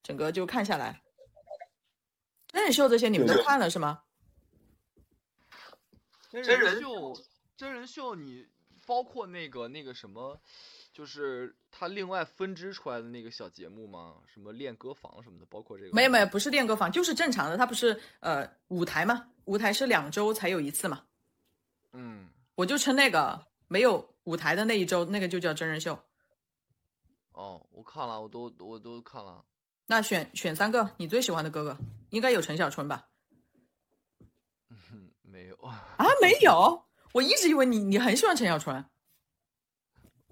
[0.02, 1.00] 整个就看下来。
[2.48, 4.02] 真人秀这些你们都看了是吗？
[6.30, 7.16] 真人秀，
[7.56, 8.48] 真人秀你。
[8.84, 10.40] 包括那个那个什么，
[10.96, 14.14] 就是他另外分支出来的那个小节目吗？
[14.32, 15.92] 什么练歌房什么的，包括这个？
[15.92, 17.56] 没有没有，不是练歌房，就是正常的。
[17.58, 19.28] 他不是呃舞台吗？
[19.44, 21.02] 舞台是两周才有一次嘛。
[21.92, 26.02] 嗯，我就称那个没有舞台的那一周，那个就叫真人秀。
[27.32, 29.44] 哦，我看了，我都我都看了。
[29.84, 31.76] 那选选三个你最喜欢的哥哥，
[32.08, 33.06] 应该有陈小春吧？
[34.70, 36.86] 嗯， 没有啊，没有。
[37.12, 38.82] 我一直以为你你很喜欢陈小春，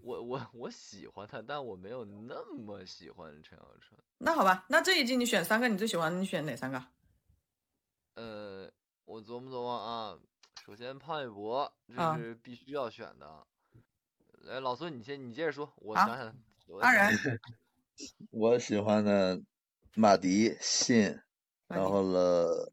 [0.04, 3.98] 我我我喜欢他，但我没有那么喜欢陈小春。
[4.18, 6.84] 那好吧，那这一季你选三个，你最喜欢你选哪三个？
[8.14, 8.70] 呃，
[9.06, 10.18] 我琢磨琢磨啊，
[10.64, 13.46] 首先潘玮柏这是必须要选的。
[14.42, 16.36] 来，老孙你先你接着说，我想想。
[16.80, 17.10] 当然，
[18.30, 19.42] 我喜欢的
[19.94, 21.18] 马迪、信，
[21.66, 22.70] 然后了。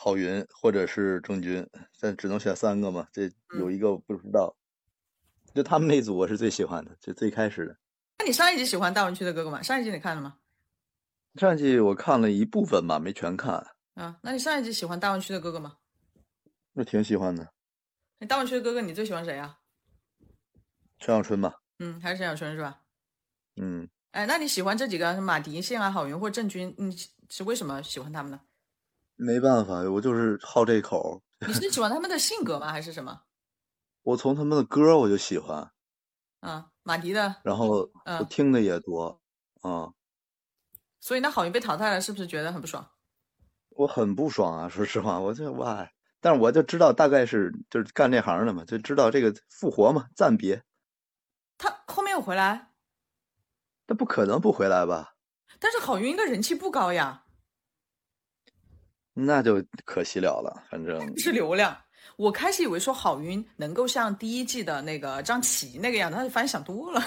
[0.00, 3.08] 郝云或者是郑钧，但只能选三个嘛？
[3.12, 4.56] 这有一个我不知道，
[5.54, 7.76] 就他们那组我是最喜欢的，就最开始的。
[8.18, 9.62] 那你上一集喜欢大湾区的哥哥吗？
[9.62, 10.38] 上一集你看了吗？
[11.36, 13.54] 上一集我看了一部分吧，没全看。
[13.94, 15.76] 啊，那你上一集喜欢大湾区的哥哥吗？
[16.74, 17.52] 我挺喜欢的。
[18.18, 19.58] 你大湾区的哥哥你最喜欢谁啊？
[20.98, 21.54] 陈小春吧。
[21.78, 22.80] 嗯，还是陈小春是吧？
[23.56, 23.88] 嗯。
[24.12, 26.74] 哎，那你喜欢这几个马迪、谢啊、郝云或郑钧？
[26.78, 26.96] 你
[27.28, 28.40] 是为什么喜欢他们呢？
[29.16, 31.22] 没办法，我就是好这口。
[31.46, 32.72] 你是喜欢他们的性格吗？
[32.72, 33.22] 还是什么？
[34.08, 35.70] 我从他们的歌我就喜欢。
[36.40, 37.36] 啊，马迪的。
[37.44, 39.20] 然后我听的也多
[39.60, 39.92] 啊。
[40.98, 42.88] 所以那郝云被淘汰了，是不是觉得很不爽？
[43.68, 44.68] 我很不爽啊！
[44.68, 45.90] 说实话，我就哇，
[46.20, 50.62] 但是我就知道大概是就是干这行的嘛，就知道这个复活嘛，暂别。
[51.58, 52.72] 他后面有回来？
[53.86, 55.16] 他不可能不回来吧？
[55.58, 57.24] 但是郝云应该人气不高呀。
[59.12, 61.76] 那就可惜了了，反正是流量。
[62.18, 67.00] 我开始以为说郝云能够像第一季的那个张琪那个样子，他就发现想多了。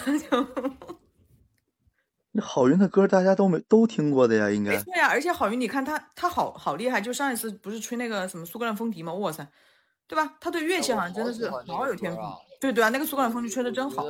[2.31, 4.81] 那郝云的歌大家都没都听过的呀，应该。
[4.83, 9.13] 对呀，而且郝云，你看他他好好厉害，就上一次不是吹那个什么苏格兰风笛吗？
[9.15, 9.45] 哇塞，
[10.07, 10.37] 对吧？
[10.39, 12.21] 他对乐器好像真的是好有天赋。
[12.61, 14.05] 对对啊，那个苏格兰风笛吹的真好。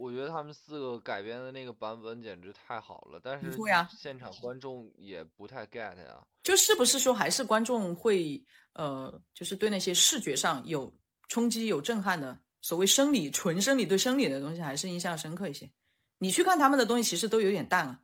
[0.00, 3.52] 我觉得他们四个改编的那个版本简直太好了，但是
[3.90, 6.26] 现场观众也不太 get 呀。
[6.42, 10.90] 就是不是说还是观众会呃，就是对那些视觉上有
[11.28, 15.70] 冲击、有震撼的所谓生理、纯生理对生理的东西还是印象深刻一些。
[16.16, 18.00] 你去看他们的东西，其实都有点淡了。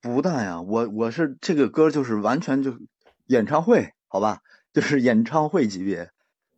[0.00, 2.76] 不淡呀，我我是这个歌就是完全就
[3.26, 6.10] 演唱会，好吧，就是演唱会级别。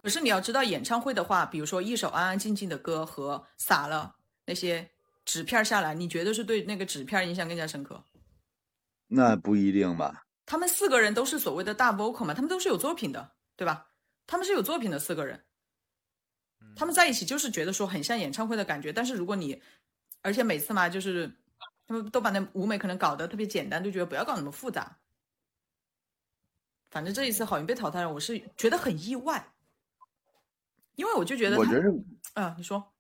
[0.02, 4.16] 可是你要知道，演唱会的话，比如说一首安安静静的歌和洒了。
[4.50, 4.90] 那些
[5.24, 8.02] 纸片下来，你觉得是对那个纸片印象更加深刻？
[9.06, 10.26] 那不一定吧。
[10.44, 13.86] 他们四个人都是所谓的大 vocal 嘛，他们都是有作品的，对吧？
[14.26, 15.44] 他们是有作品的四个人，
[16.74, 18.92] 他们在一起就是觉得说很像演唱会的感觉。
[18.92, 19.62] 但是如果你，
[20.22, 21.30] 而且每次嘛，就是
[21.86, 24.98] 他们都把那舞美可能搞得特别简单，就觉得不要搞那么复杂。
[26.90, 29.52] 反正这一次好运被淘汰了，我是觉得很意外，
[30.96, 31.92] 因为我就觉得，我觉得，
[32.34, 32.92] 啊，你说。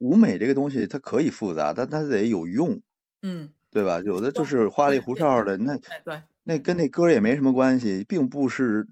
[0.00, 2.80] 舞美这个东西它可以复杂，但它得有用，
[3.22, 4.00] 嗯，对吧？
[4.00, 8.86] 有的就是花里胡哨的，那对，那跟那歌也没什么关系，并不是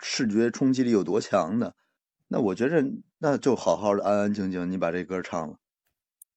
[0.00, 1.74] 视觉冲击力有多强的。
[2.28, 2.84] 那我觉着
[3.18, 5.56] 那就好好的安安静静，你把这歌唱了。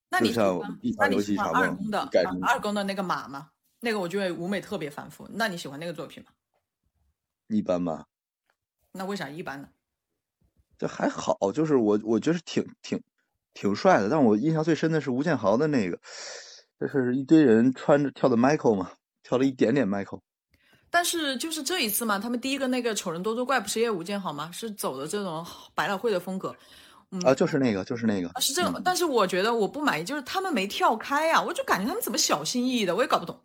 [0.09, 2.09] 那你像一场游戏场二宫的
[2.41, 3.51] 二宫的那个马吗？
[3.79, 5.27] 那个我觉得舞美特别繁复。
[5.33, 6.31] 那你喜欢那个作品吗？
[7.47, 8.07] 一般吧。
[8.91, 9.69] 那为啥一般呢？
[10.77, 13.01] 这还好，就是我我觉得挺挺。
[13.59, 15.99] 挺帅的，但我印象最深的是吴建豪的那个，
[16.79, 18.91] 就是一堆人穿着跳的 Michael 嘛，
[19.23, 20.19] 跳了一点点 Michael。
[20.91, 24.51] 但是就是这一次嘛，他们第一个那个丑人多作怪不是也吴建豪吗？
[24.53, 25.43] 是走的这种
[25.73, 26.55] 百老汇的风格。
[27.25, 28.29] 啊，就是那个，就是那个。
[28.39, 33.41] 是这个，但是我觉得我不满意，就是他们没跳开呀，我就感觉他们怎么小心翼翼的，我也搞不懂。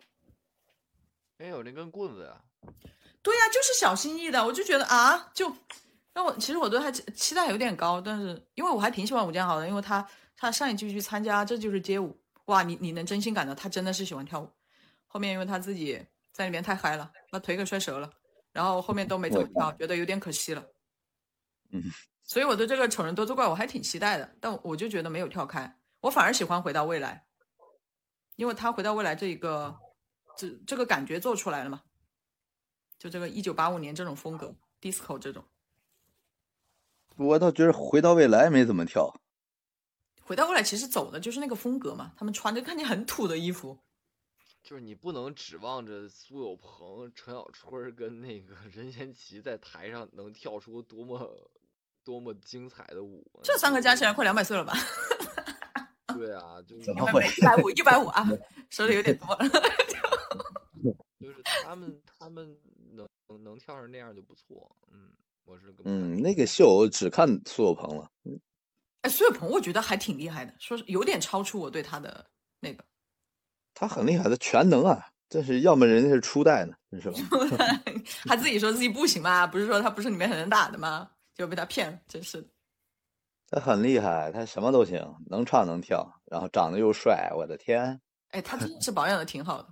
[1.39, 2.39] 没，有那根棍子呀。
[3.23, 5.51] 对呀，就是小心翼翼的，我就觉得啊，就。
[6.15, 14.51] 那我其实我对他期待有点高，但是因为我还挺喜欢吴建豪的，因为他他上一季去参加这就是街舞，哇，你你能真心感到他真的是喜欢跳舞，
[15.07, 18.11] 后面因为他自己在里面太嗨了，把腿给摔折了，
[18.51, 20.63] 然后后面都没怎么跳，觉得有点可惜了。
[21.71, 21.81] 嗯，
[22.23, 27.25] 所以我对这个丑人多作怪我还挺期待的，但我就觉得没有跳开，我反而喜欢回到未来，
[28.35, 29.75] 因为他回到未来这一个
[30.37, 31.81] 这这个感觉做出来了嘛，
[32.99, 35.43] 就这个一九八五年这种风格，disco 这种。
[37.17, 39.13] 我倒觉得回到未来没怎么跳。
[40.21, 43.77] 回到未来其实走的就是那个风格嘛，他们穿着看起来很土的衣服。
[44.63, 51.49] 就是你不能指望着苏有朋、陈小春跟那个 任贤齐在台上能跳出多么
[52.03, 53.29] 多么精彩的舞。
[53.43, 54.73] 这三个加起来快两百岁了吧？
[56.15, 58.25] 对啊，就怎么会一百五，一百五啊，
[58.69, 59.39] 说的有点多了。
[61.19, 62.57] 就是他们他们
[62.93, 65.11] 能能能跳成那样就不错，嗯，
[65.45, 68.09] 我是嗯，那个秀只看苏有朋了。
[69.01, 72.25] 哎，苏有朋我觉得还挺厉害的，说是有点超出我对他的
[72.59, 72.83] 那个。
[73.73, 75.05] 他很厉害，他全能啊！
[75.29, 77.17] 这是要么人家是初代呢，是吧？
[78.25, 81.09] 他自己说自己不行嘛，不是说他不是里面很能打的吗？
[81.33, 82.47] 就被他骗了，真是的。
[83.49, 87.99] 他很厉害，他什么都行，能唱能跳，然后长得又帅，我的天！
[88.29, 89.67] 哎，他真的 是保养的挺好的。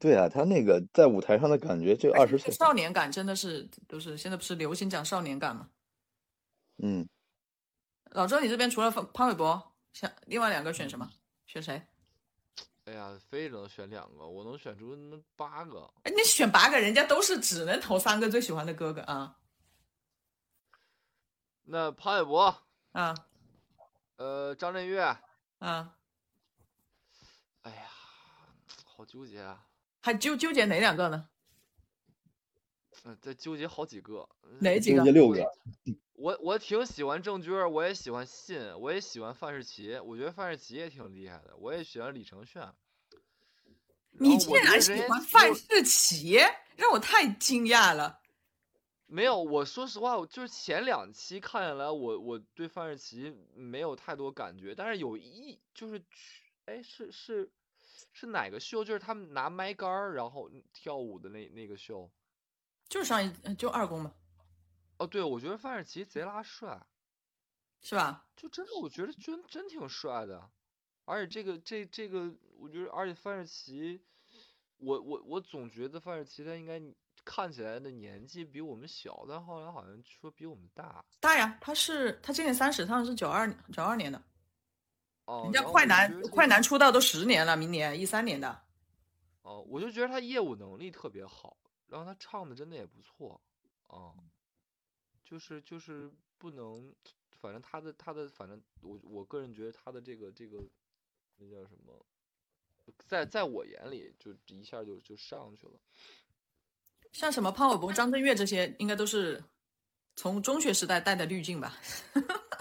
[0.00, 5.68] 对啊，他那个在舞台上的感觉，就二十岁少年感真的是，就是现在不是流行讲少年感吗？
[6.78, 7.06] 嗯。
[8.12, 11.08] 老周，你这边除了潘玮柏，想另外两个选什么？
[11.46, 11.86] 选谁？
[12.86, 15.92] 哎呀，非能选两个，我能选出那八个。
[16.04, 19.36] 哎，你选八个人家都是只能投三个最喜欢的哥哥啊。
[21.64, 23.14] 那潘玮柏啊，
[24.16, 25.02] 呃，张震岳
[25.58, 25.94] 啊。
[27.62, 27.90] 哎呀，
[28.86, 29.66] 好纠结啊！
[30.00, 31.28] 还纠纠结哪两个呢？
[33.04, 34.28] 嗯，在纠结好几个。
[34.58, 34.98] 哪几个？
[34.98, 35.44] 纠结六个。
[36.14, 42.74] 我我挺喜欢郑钧，我也喜欢信，我也喜欢范世琦，我觉得范世琦也挺厉害的，我也喜欢李承铉。
[44.12, 46.38] 你竟然喜欢范世琦，
[46.76, 48.20] 让我太惊讶了。
[49.06, 56.04] 没有，我说实话，我就是前两期看下来，我我对范世琦没有太多感觉，但是有一就是，
[56.66, 57.50] 哎，是是
[58.12, 58.84] 是哪个秀？
[58.84, 62.10] 就是他们拿麦杆儿然后跳舞的那那个秀，
[62.88, 64.14] 就是上一就二宫嘛。
[64.98, 66.80] 哦，对，我觉得范世琦贼拉帅，
[67.80, 68.26] 是吧？
[68.36, 70.50] 就真的，我觉得真真挺帅的，
[71.04, 74.02] 而且这个这这个，我觉得，而且范世琦，
[74.76, 76.80] 我我我总觉得范世琦他应该
[77.24, 81.04] 看起来的年纪比我们小，但后来好像说比我们大。
[81.18, 84.22] 大呀，他是他今年三十，他是九二九二年的。
[85.24, 85.42] 哦。
[85.44, 88.62] 人家快男快男出道都十年了，明年一三年的。
[89.42, 91.56] 哦，我就觉得他业务能力特别好，
[91.86, 93.40] 然后他唱的真的也不错，
[93.86, 94.14] 啊。
[95.24, 96.92] 就是就是不能，
[97.40, 100.58] 反正他的他的反正我我个人觉得他的这个这个
[101.36, 102.04] 那叫什么，
[103.06, 105.72] 在在我眼里就一下就就上去了。
[107.12, 109.42] 像什么潘玮柏、张震岳这些，应该都是
[110.16, 111.76] 从中学时代带的滤镜吧？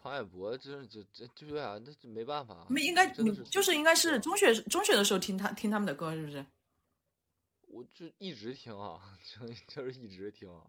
[0.00, 2.66] 潘玮柏真这这就是啊，那没办法。
[2.68, 6.44] 没应该你就是应该是中学中学的时候听他听他们的歌是不是？
[7.66, 10.62] 我就一直听啊， 就就是一直听啊。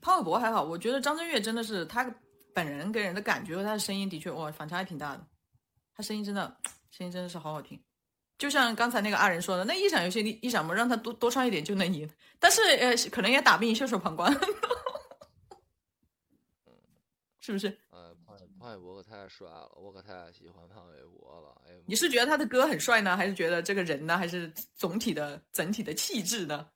[0.00, 2.12] 潘玮柏还好，我觉得张震岳真的是他
[2.54, 5.26] 本人给人的感觉和他的声音的确哇反差还挺大的，
[5.94, 6.56] 他声音真的
[6.90, 7.78] 声音真的是好好听，
[8.38, 14.32] 就像刚才那个阿仁说的，那一场游戏一场嘛，让他多多唱一点就能赢，但是呃可能也打不赢袖手旁观，
[17.46, 17.68] 是不是？
[17.90, 21.62] 呃，潘潘玮柏可太帅了，我可太喜欢潘玮柏了。
[21.64, 26.68] 哎，你是觉得他的歌很帅呢，还是觉得这个人呢，还是总体的整体的气质呢？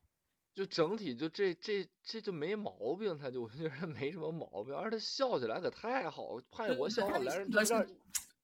[0.54, 7.88] 就整体就这这这就没毛病，他就我觉得没什么毛病，而且他笑起来可太好，潘玮柏笑起来人是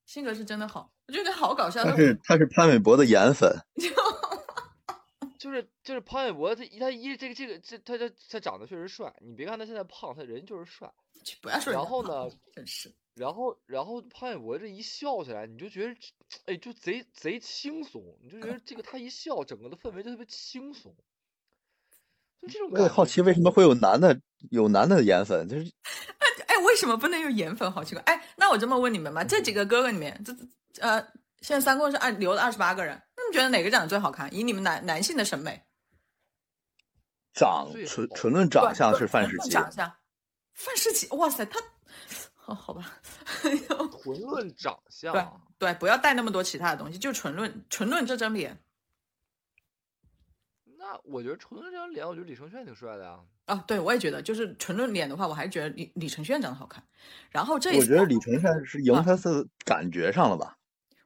[0.05, 1.85] 性格是真的好，我觉得好搞笑。
[1.85, 3.57] 他是他是潘玮柏的颜粉，
[5.39, 10.93] 就是就是潘玮柏他他一这个这个这他他他长得确实帅，你别看他现在胖，他人就是帅。
[11.41, 12.95] 不要说然后呢，真是。
[13.15, 15.97] 然后然后潘玮柏这一笑起来，你就觉得
[16.45, 20.95] 哎就贼贼轻松，你就觉得这个他一笑，整个的氛围就特别轻松。
[22.43, 25.73] 就这种我也好奇为什么会有男的有男的颜粉，就是
[26.47, 27.73] 哎，为什么不能有颜粉？
[27.73, 28.03] 好奇怪！
[28.05, 30.37] 哎，那我这么问你们吧，这几个哥哥里面，这
[30.87, 31.01] 呃，
[31.41, 34.33] 现在三共是二留了二十八个人，那你觉得哪个长得最好看？
[34.35, 35.63] 以你们男男性的审美，
[37.33, 39.49] 长纯纯论长相是范世琦。
[39.49, 39.91] 长相，
[40.57, 41.61] 范世琦，哇塞，他，
[42.35, 42.99] 好好吧，
[44.03, 45.23] 纯论长相，对
[45.59, 48.59] 对，不要带那么多其他的东西，就纯论纯论这张脸。
[50.79, 53.21] 那我觉得纯论这张脸，我觉得李承铉挺帅的呀。
[53.45, 56.83] 啊，对，我也觉得，就是纯论脸的话，我还是觉得李李承铉长得好看。
[57.31, 60.57] 然后这，我觉得李承铉是赢他是感觉上了吧？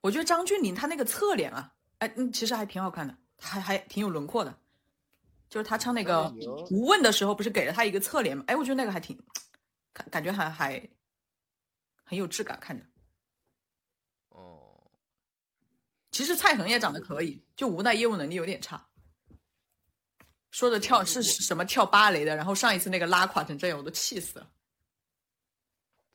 [0.00, 4.54] 我觉得张峻宁他那个侧脸啊，哎，嗯，其实还挺好看的，还还挺有轮廓的。
[5.50, 6.32] 就是他唱那个
[6.70, 8.44] 无问的时候，不是给了他一个侧脸吗？
[8.46, 9.20] 哎，我觉得那个还挺，
[9.92, 10.88] 感感觉还还
[12.04, 12.86] 很有质感，看着。
[14.28, 14.80] 哦，
[16.12, 18.86] 其实蔡恒也长得可以，就无奈业务能力有点差。
[20.52, 24.50] 说的跳是什么跳芭蕾的，然后上一次那个拉垮成这样，我都气死了。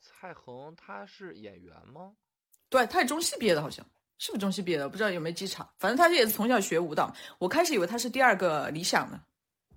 [0.00, 2.16] 蔡恒他是演员吗？
[2.68, 3.86] 对，他是中戏毕业的，好像
[4.18, 4.88] 是不是中戏毕业的？
[4.88, 5.68] 不知道有没有机场。
[5.78, 7.14] 反正他也是从小学舞蹈。
[7.38, 9.20] 我开始以为他是第二个理想呢。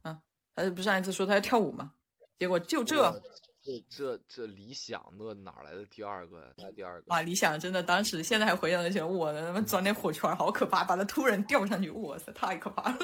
[0.01, 0.19] 啊，
[0.55, 1.93] 他不是上一次说他要跳舞吗？
[2.37, 3.21] 结果就这
[3.61, 6.47] 这这这理想那哪来的第二个呀？
[6.57, 12.97] 他第二个啊，理想真的当时现在还回想起来，我的他妈钻那火圈好可怕，把他突然吊上去，哇塞，太可怕了。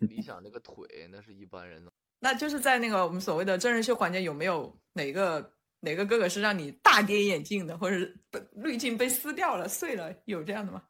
[0.00, 0.74] 理想那个腿
[1.12, 1.92] 那是一般人的。
[2.18, 10.82] 那就是在那个我们所谓的真人秀环节，有没有哪个哪个哥哥是让你大跌眼镜的，或者是被滤镜被撕掉了、碎了，有这样的吗？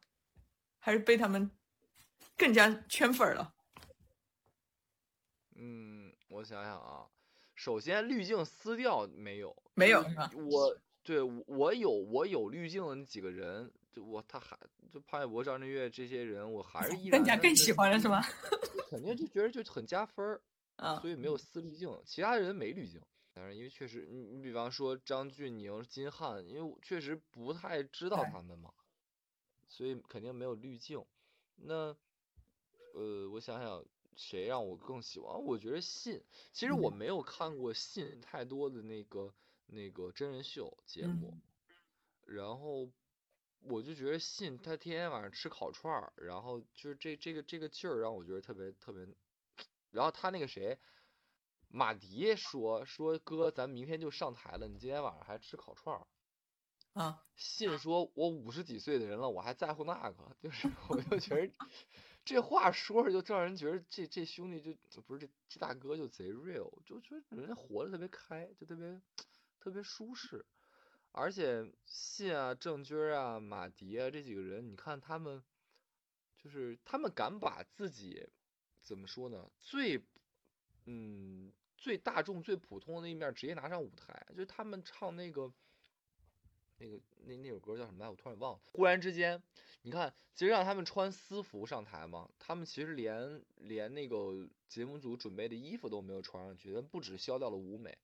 [0.78, 1.50] 还是被他们
[2.36, 3.54] 更加圈粉儿了？
[5.54, 7.06] 嗯，我想想啊，
[7.54, 9.54] 首先滤镜撕掉没有？
[9.74, 14.58] 没有是吧我对我我有我有滤镜的那几个人，就我他还
[14.90, 18.22] 就潘玮柏、张震岳这些人，我还是依然更加更喜欢了是吗？
[18.90, 20.40] 肯定就觉得就很加分儿，
[20.76, 23.00] 啊，所以没有撕滤镜，其他人没滤镜。
[23.52, 28.72] 因为确实，你你比方说张峻宁、金瀚，因为我确实不太知道他们嘛，
[29.68, 31.04] 所以肯定没有滤镜。
[31.56, 31.96] 那，
[32.94, 33.84] 呃，我想想，
[34.16, 35.40] 谁让我更喜欢？
[35.42, 36.22] 我觉得信，
[36.52, 39.32] 其实我嗯没有看过信太多的那个
[39.66, 41.42] 那个真人秀节目，嗯
[42.26, 42.90] 然后
[43.62, 49.06] 我就觉得信他天天晚上吃烤串儿，然后就是这这个这个劲儿让我觉得特别特别，
[49.90, 50.78] 然后他那个谁，
[51.72, 56.06] 马迪说说哥，咱明天就上台了，你今天晚上还吃烤串儿。
[56.92, 61.52] 啊，信说我五十几岁的人了，我还在乎那个，就是 我就觉得
[62.24, 69.00] 这话说着就让人觉得这这兄弟就不是这这大哥就贼 real，就觉得人家活得特别开，就特别
[69.60, 70.44] 特别舒适。
[71.12, 75.44] 而且信啊、郑钧啊、马迪啊这几个人，你看他们，
[76.36, 78.28] 就是他们敢把自己
[78.82, 79.48] 怎么说呢？
[79.58, 80.04] 最
[80.92, 85.52] 嗯最大众、最普通的那一面直接拿上舞台，就是他们唱那个
[86.78, 88.10] 那个那那首歌叫什么来？
[88.10, 88.60] 我突然忘了。
[88.64, 89.40] 忽然之间，
[89.82, 97.96] 你看，其实让他们穿私服上台嘛，他们其实连连那个节目组准备的衣服都没有穿上去，但不止消掉了舞美，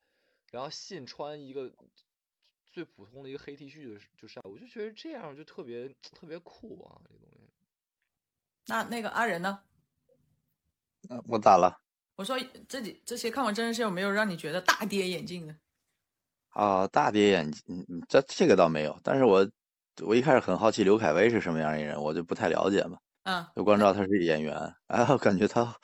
[0.53, 1.74] 然后信穿一个
[2.66, 7.51] 最普通的一个黑 T 恤就就上，我就觉得这样就特别特别酷啊，这东西。
[8.68, 9.62] 那那个阿仁呢？
[11.09, 11.80] 呃我咋了？
[12.16, 12.36] 我说
[12.68, 15.54] 这几这些看完真人秀有没有让你觉得大跌眼镜的？
[16.50, 18.98] 啊，大跌眼镜，嗯嗯这这个倒没有。
[19.02, 19.46] 但是我
[20.02, 24.56] 我一开始很好奇刘恺威是什么样的人，我就不太了解嘛，嗯，就光知道他是演员，
[24.86, 25.76] 哎，我感觉他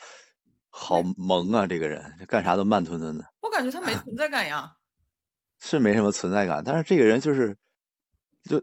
[0.70, 4.74] 好萌啊，这个人干啥都慢吞吞的，我感觉他没 存在感呀。
[5.60, 6.62] 是没什么存在感。
[6.64, 7.56] 但是这个人就是，
[8.48, 8.60] 就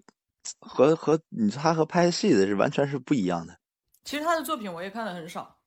[0.59, 3.57] 和和你他和拍戏的是完全是不一样的。
[4.03, 5.58] 其实他的作品我也看的很少。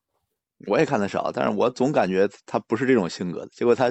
[0.67, 3.49] 我也看的少，但是我总感觉他不是这种性格的。
[3.49, 3.91] 结果他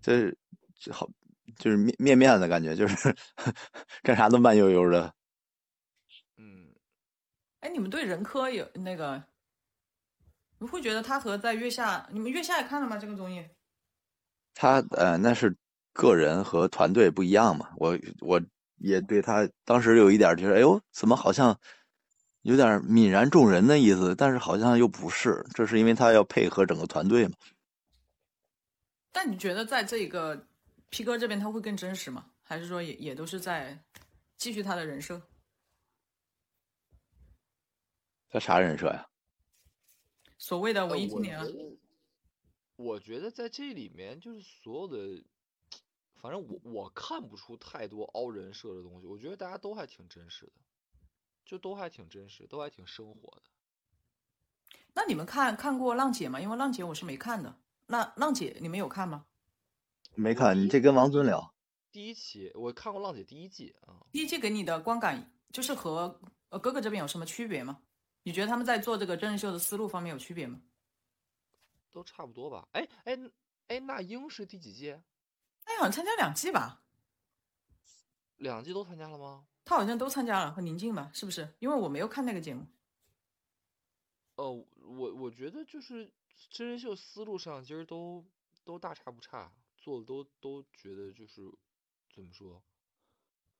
[0.00, 0.32] 这
[0.78, 1.08] 这好
[1.56, 3.14] 就是面面面的感觉，就是
[4.02, 5.12] 干啥都慢悠悠的。
[6.36, 6.72] 嗯，
[7.60, 9.22] 哎，你们对任科有那个，
[10.58, 12.96] 你们会觉得他和在月下，你们月下也看了吗？
[12.96, 13.44] 这个综艺？
[14.54, 15.56] 他呃，那是
[15.92, 17.70] 个人和团队不一样嘛。
[17.76, 18.40] 我我
[18.76, 21.58] 也对他当时有一点儿觉得，哎呦，怎么好像
[22.42, 27.34] 有点泯然众人的意思，但是好像又不是，这是因为他要配合整个团队嘛。
[29.10, 30.46] 但你觉得在这个
[30.90, 32.30] P 哥这边他会更真实吗？
[32.42, 33.82] 还是说也也都是在
[34.36, 35.22] 继续他的人设？
[38.28, 39.08] 他啥人设呀？
[40.38, 41.76] 所谓的呃文艺青年啊我觉，得，
[42.76, 45.22] 我觉得在这里面就是所有的，
[46.20, 49.06] 反正我我看不出太多凹人设的东西。
[49.06, 50.52] 我觉得大家都还挺真实的，
[51.44, 53.42] 就都还挺真实，都还挺生活的。
[54.94, 56.40] 那你们看看过浪姐吗？
[56.40, 57.58] 因为浪姐我是没看的。
[57.86, 59.26] 那浪姐你们有看吗？
[60.14, 61.54] 没看，你这跟王尊聊。
[61.90, 67.82] 第一期我看过《浪姐》第一季啊，第一季给你的观感就是和呃哥哥这边有什么区别吗？
[68.22, 70.60] 你觉得他们在做这个真人秀的思路方面有区别吗？
[71.90, 72.68] 都差不多吧。
[72.72, 73.18] 哎哎
[73.68, 74.98] 哎，那英是第几季？
[75.64, 76.82] 他好像参加两季吧，
[78.36, 79.46] 两季都参加了吗？
[79.64, 81.48] 他好像都参加了，和宁静吧，是不是？
[81.58, 82.66] 因为我没有看那个节目。
[84.36, 86.10] 呃，我我觉得就是
[86.50, 88.24] 真人秀思路上其实都
[88.64, 91.42] 都大差不差，做的都都觉得就是
[92.14, 92.62] 怎么说，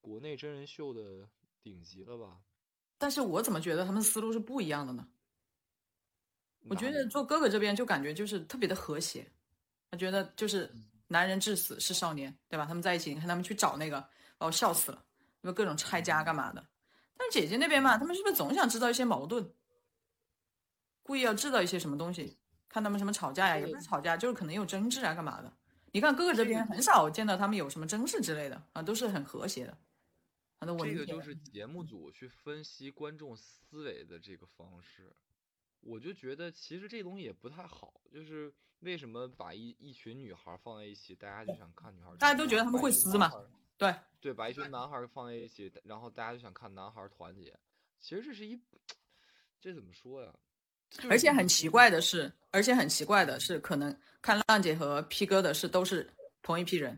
[0.01, 1.29] 国内真人秀的
[1.63, 2.41] 顶级了吧？
[2.99, 5.09] 但是我怎么觉得他们思路是不一样的呢？
[6.69, 9.29] 我觉得做哥哥这边就感觉就是特别的和谐，
[9.91, 10.73] 他觉得就是
[11.09, 12.65] 男人至死是少年，对吧？
[12.65, 14.01] 他们在一起，你看他们去找那个，
[14.39, 15.05] 把我笑死了，
[15.43, 16.67] 因为各种拆家干嘛的。
[17.17, 19.53] 但是姐姐那边嘛，他们是不是总想制造一些矛盾，
[21.03, 22.39] 故意要制造一些什么东西？
[22.69, 25.53] 看他们什么吵架呀，也不是吵架，就是可能有争执啊，干嘛的？
[25.93, 29.77] 你看哥哥这边很少见到他们有什么争执之类的啊，都是很和谐的，
[30.59, 35.15] 这个就是节目组去分析观众思维的这个方式，
[35.81, 43.31] 我就觉得其实这东西也不太好，就是为什么把一一群女孩放在一起，大家就想看女孩大家都觉得他们会撕嘛
[43.77, 43.95] 对。
[44.21, 47.53] 对，把一群男孩放在一起，然后大家就想看男孩团结。
[47.99, 48.57] 其实这是一，
[49.61, 50.33] 这怎么说呀？
[50.91, 56.09] 就是而且很奇怪的是，而且很奇怪的是，可能看浪姐和 P 哥的是都是
[56.41, 56.97] 同一批人，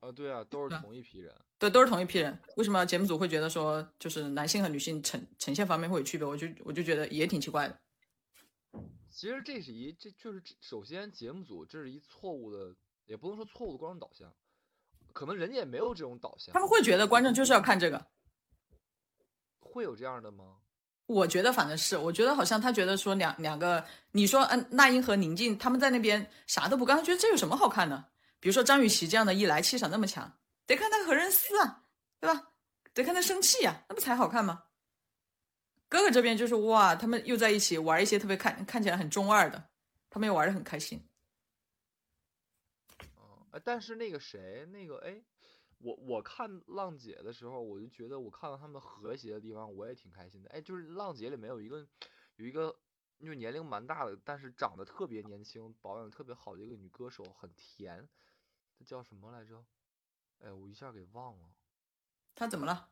[0.00, 1.34] 啊，对啊，都是同一批人。
[1.58, 2.38] 对，都是同一批人。
[2.56, 6.26] 为什么节目组会觉得说，就是男性和女性呈呈现方面会有区别？
[6.26, 7.80] 我就我就觉得也挺奇怪的。
[9.08, 12.76] 其实这是一，这就是首先节目组这是一错误的，
[13.06, 14.30] 也不能说错误的观众导向，
[15.16, 16.52] 可能人家也没有这种导向。
[16.52, 18.06] 他们会觉得观众就是要看这个。
[19.58, 20.44] 会有这样的吗？
[21.06, 28.04] 我觉得反正是，我觉得好像他觉得说两两个，你说嗯，那英和宁静他们在那边啥都不干，他觉得这有什么好看的？
[28.40, 30.30] 比如说张雨绮这样的，一来气场那么强，
[30.66, 31.84] 得看他和人撕啊，
[32.20, 32.48] 对吧？
[32.92, 34.64] 得看他生气呀、那不才好看吗？
[35.88, 39.64] 哥哥这边就是哇，他们又在一起玩一些特别看看起来很中二的，
[40.10, 41.02] 他们又玩的很开心。
[43.64, 45.22] 但是那个谁，那个哎，
[45.78, 50.50] 我我看浪姐的时候，我就觉得我看到他们和谐的地方，我也挺开心的。
[50.50, 51.86] 哎，就是浪姐里面有一个
[52.36, 52.76] 有一个
[53.18, 58.08] 就是年龄蛮大的，但是长得特别年轻，保养特别好的一个女歌手，很甜，
[58.78, 59.64] 她叫什么来着？
[60.38, 61.48] 哎，我一下给忘了。
[62.34, 62.90] 她怎么了？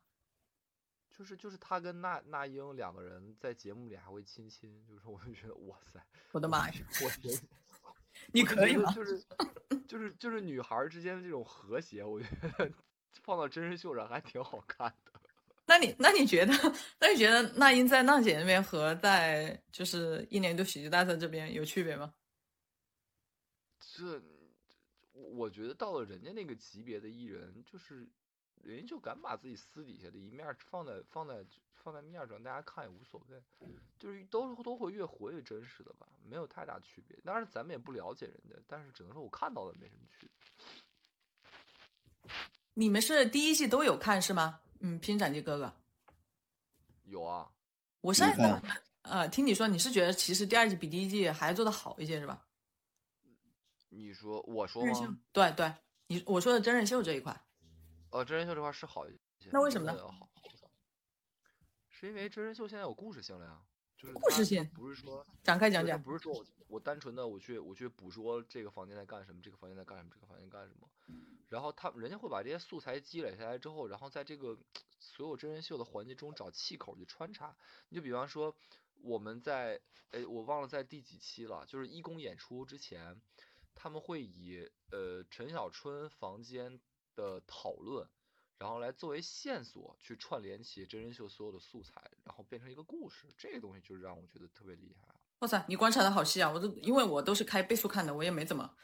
[1.10, 6.74] 就是就是她跟那那英两个人在节目里还会亲亲，就是我就觉得哇塞，我的妈呀！
[7.04, 7.38] 我天，
[8.32, 8.90] 你可以吗？
[8.92, 9.22] 就是
[9.86, 12.26] 就是就是女孩之间的这种和谐，我觉
[12.58, 12.70] 得
[13.22, 15.12] 放到真人秀上还挺好看的。
[15.66, 16.52] 那你那你觉得，
[16.98, 22.12] 那你觉得那英在浪姐那边和在就是一年一度喜剧大赛这边有区别吗？
[23.78, 24.20] 这
[25.12, 28.06] 我我觉得到了人家那个级别的艺人，就是
[28.64, 31.44] 人家就敢把自己私底下的一面放在放在
[31.74, 33.42] 放在面儿上，大家看也无所谓，
[33.98, 37.16] 就是都都会越活越真实的吧，没有太大区别。
[37.24, 40.30] 当然咱们也不了解人家，但是只能说我看到的没什么区别。
[42.72, 44.60] 你们是第一季都有看是吗？
[44.80, 45.72] 嗯，拼斩鸡哥哥，
[47.04, 47.50] 有啊，
[48.00, 48.62] 我上一次看
[49.02, 52.46] 呃听你说你是觉得其实第二季比第一季还做的好一些是吧？
[53.90, 55.72] 你说我说吗？，对对，
[56.06, 57.38] 你我说的真人秀这一块，
[58.14, 60.08] 呃，真人秀这块是好一些，那为什么呢
[61.88, 63.60] 是因为真人秀现在有故事性了呀，
[63.96, 66.00] 就是故事性不是说展开讲讲。
[66.00, 70.88] 不是说我我单纯的我去我去捕捉这个房间在干什么，这个房间在干什么，这个房间干什么，
[71.48, 74.56] 然后他人家会把这些素材积累下来之后，然后在这个
[75.00, 77.56] 所有真人秀的环节中找气口去穿插。
[77.88, 78.54] 你就比方说
[79.02, 79.80] 我们在
[80.12, 83.20] 哎我忘了在第几期了，就是一公演出之前，
[83.74, 86.80] 他们会以呃陈小春房间
[87.14, 88.08] 的讨论。
[88.56, 95.16] 然后来作为线索去串联起真人秀所有的素材，然后变成一个故事，这个东西就让我觉得特别厉害啊。
[95.40, 96.50] 哇塞，你观察的好细啊！
[96.50, 98.76] 我都因为我都是开倍速看的，我也没怎么，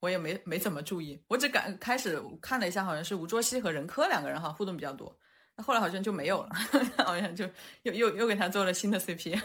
[0.00, 1.22] 我也没没怎么注意。
[1.28, 5.16] 我只敢开始看了一下，好像是吴卓羲和任科两个人哈互动比较多，
[5.54, 6.54] 那后来好像就没有了，
[7.04, 7.44] 好像就
[7.82, 9.38] 又又又给他做了新的 CP。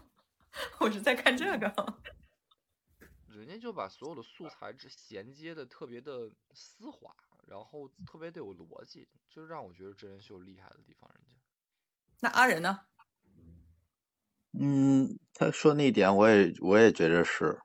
[0.80, 2.00] 我是在看这个，
[3.28, 7.14] 人家就把所有的素材之衔接的特别的丝滑，
[7.50, 11.10] 然后特别得有逻辑，就让我觉得真人秀厉害的地方。
[11.12, 11.34] 人家
[12.20, 12.78] 那阿仁呢？
[14.52, 17.60] 嗯，他说那一点，我也我也觉得是，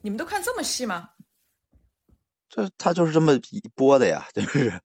[0.00, 1.10] 你们都看这么细吗？
[2.48, 4.80] 这他就是这么一播的呀，就是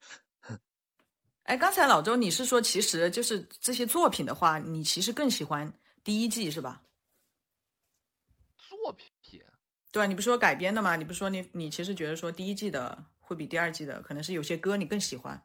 [1.43, 5.73] 哎，刚才老周你是说，其实就是这些作品的话，你其实更喜欢
[6.03, 6.83] 第一季是吧？
[8.57, 9.09] 作品
[9.93, 10.97] 对啊，你不是说改编的吗？
[10.97, 15.43] 你不是说你你其实觉得说第一季的会比第二季的，可能是有些歌你更喜欢。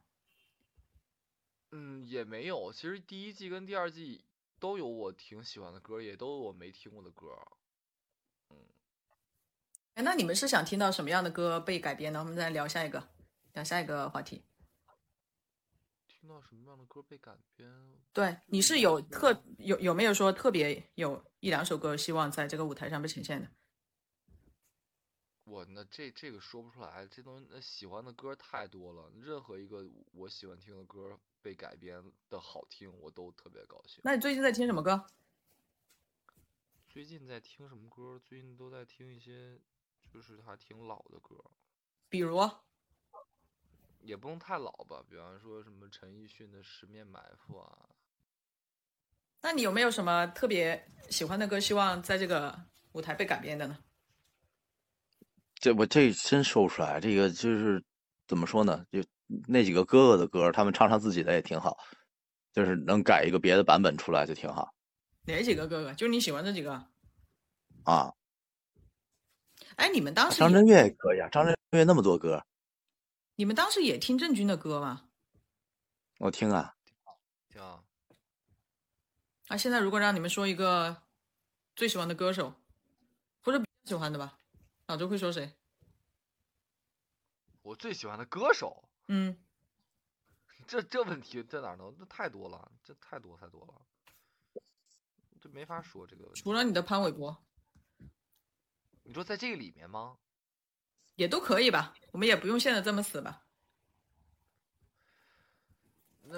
[1.71, 2.71] 嗯，也没有。
[2.71, 4.23] 其实第一季跟第二季
[4.59, 7.27] 都有我挺喜欢的歌，也都有我没听过的歌。
[8.49, 8.57] 嗯
[9.95, 12.19] 哎，那你们是想听到什么样的歌被改编呢？
[12.19, 13.09] 我们再聊下一个，
[13.53, 14.43] 聊下一个话题。
[16.07, 17.69] 听到什么样的歌被改编？
[18.13, 23.49] 对，你是有特有有没有说特别有一两首歌希望在这个舞台上被呈现的？
[25.49, 33.99] 我那这这个说不出来，这东西那喜欢的歌太多了，任何一个我喜欢听的歌被改编的好听，我都特别高兴。
[34.03, 35.07] 那你最近在听什么歌？
[36.87, 38.21] 最近在听什么歌？
[38.23, 39.59] 最近都在听一些，
[40.13, 41.43] 就是还挺老的歌，
[42.09, 42.47] 比如
[44.01, 47.89] 也不用太老吧，比方说什么陈奕迅的《十面埋伏》啊。
[49.41, 52.55] 那你有没有什么特别喜欢的歌，希望在这个
[52.91, 53.83] 舞台被改编的呢？
[55.59, 57.83] 这我这真说不出来，这个就是
[58.27, 58.85] 怎么说呢？
[58.91, 59.03] 就
[59.47, 61.77] 那几个哥哥的歌，他们唱唱自己的也挺好，
[62.53, 64.73] 就是能改一个别的版本出来就挺好
[65.25, 65.93] 哪几个哥哥？
[65.93, 66.71] 就你喜欢这几个？
[67.83, 68.13] 啊。
[69.75, 72.43] 哎，你们当时张震岳也可以啊，张震岳那么多歌，
[73.35, 75.03] 你们当时也听郑钧的歌吗？
[76.19, 76.75] 我听啊，
[77.49, 77.83] 听啊，
[79.49, 81.03] 啊，现在如果让你们说一个
[81.75, 82.55] 最喜欢的歌手，
[83.41, 84.38] 或者比较喜欢的吧，
[84.89, 85.55] 老周会说谁？
[87.61, 89.37] 我最喜欢的歌手，嗯，
[90.65, 91.93] 这这问题在哪儿呢？
[91.95, 94.61] 这太多了，这太多太多了，
[95.39, 96.31] 这没法说这个。
[96.33, 97.37] 除了你的潘玮柏，
[99.03, 100.17] 你说在这个里面吗？
[101.13, 103.45] 也都可以吧，我们也不用现在这么死吧，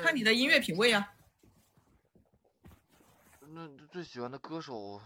[0.03, 1.15] 看你的音乐品味啊。
[3.39, 5.01] 那这最喜欢的歌手，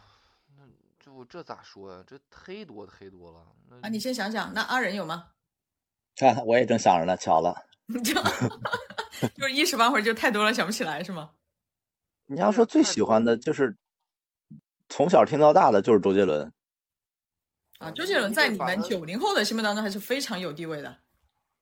[1.05, 2.03] 那这这咋说呀？
[2.07, 3.39] 这忒多忒多了。
[3.69, 5.29] 那啊，你先想想，那阿仁有吗？
[6.15, 7.55] 看 我也正想着呢，巧了。
[8.03, 8.13] 就
[9.35, 11.31] 就是一时半会儿就太多了，想不起来是吗？
[12.27, 13.77] 你要说最喜欢的就是
[14.89, 16.51] 从小听到大的就是周杰伦，
[17.77, 20.97] 啊，周杰伦在你们九零后的心目当中还是非常有地位的。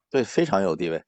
[0.10, 1.04] 对，非常有地位。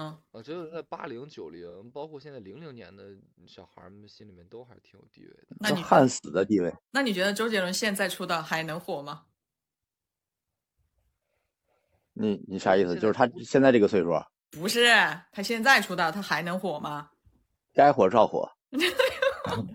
[0.00, 3.14] 嗯，啊，周杰伦在八零九零，包括现在零零年的
[3.46, 5.56] 小孩们心里面都还是挺有地位的。
[5.60, 6.74] 那你死的地位。
[6.90, 9.26] 那你觉得周杰伦现在出道还能火吗？
[12.14, 12.98] 你你啥意思？
[12.98, 14.10] 就是他现在这个岁数，
[14.50, 14.86] 不是，
[15.32, 17.10] 他现在出道，他还能火吗？
[17.74, 18.50] 该火照火。
[18.72, 19.74] 嗯，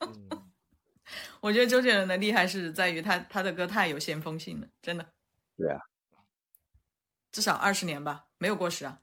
[1.40, 5.06] 我觉得周杰伦的厉害是在于他他的歌太有先锋性了，真的。
[5.56, 5.80] 对啊，
[7.32, 9.00] 至少二十年吧，没有过时啊。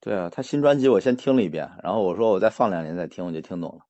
[0.00, 3.84] 对啊，他新专辑我先听了一遍，然后我说我再放两年再听，我就听懂了。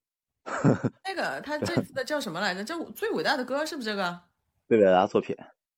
[1.04, 2.64] 那个他这次的叫什么来着？
[2.64, 4.20] 这最伟大的歌是不是这个？
[4.66, 5.36] 最伟大的作品，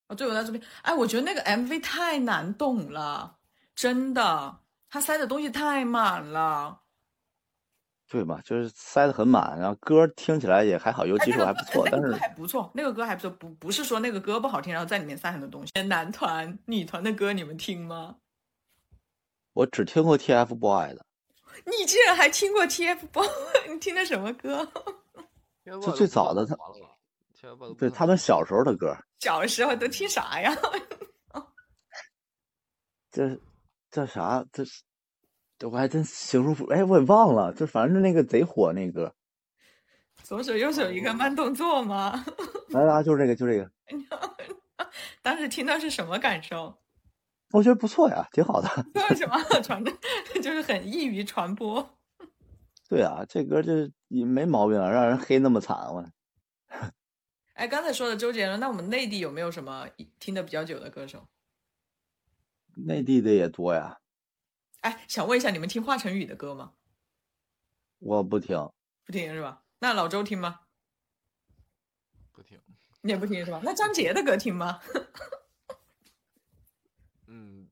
[0.08, 0.62] 哦，最伟大的作品。
[0.82, 3.38] 哎，我觉得那个 MV 太难懂了，
[3.74, 6.80] 真的，他塞的东西太满了。
[8.08, 15.82] 对嘛，就是塞的很满，然后歌听起来也还好，尤哎，其是那个歌还不错，但是那个还不错，那个歌还不错，不不是说那个歌不好听，然后在里面塞很多东西。
[15.82, 18.16] 男团、女团的歌你们听吗？
[19.52, 21.04] 我只听过 TFBOY 的，
[21.64, 23.68] 你竟然还听过 TFBOYS？
[23.72, 24.70] 你听的什么歌？
[25.64, 26.56] 就最早的他
[27.78, 30.52] 对他们小时候的歌，小时候都听啥呀？
[33.10, 33.38] 这
[33.90, 34.44] 叫啥？
[34.52, 34.82] 这是
[35.58, 39.14] 这我还真形容不，哎，我也忘了，就反正那个贼火那歌，
[40.22, 42.24] 左手右手一个慢动作吗？
[42.68, 43.70] 来来，就是这个，就这个，
[45.22, 46.79] 当时听到是什么感受？
[47.52, 48.68] 我觉得不错呀，挺好的。
[48.94, 49.92] 为什么传的
[50.42, 51.98] 就是很易于传播？
[52.88, 56.04] 对啊，这歌就也没毛病啊，让人黑那么惨，我
[57.54, 59.88] 哎，刚才说的周杰伦，那我们内地有没有什么
[60.18, 61.28] 听的比较久的歌手？
[62.86, 63.98] 内地的也多呀。
[64.80, 66.72] 哎，想问一下，你们听华晨宇的歌吗？
[67.98, 68.56] 我不听，
[69.04, 69.62] 不听是吧？
[69.80, 70.60] 那老周听吗？
[72.32, 72.58] 不听。
[73.02, 73.60] 你也不听是吧？
[73.62, 74.80] 那张杰的歌听吗？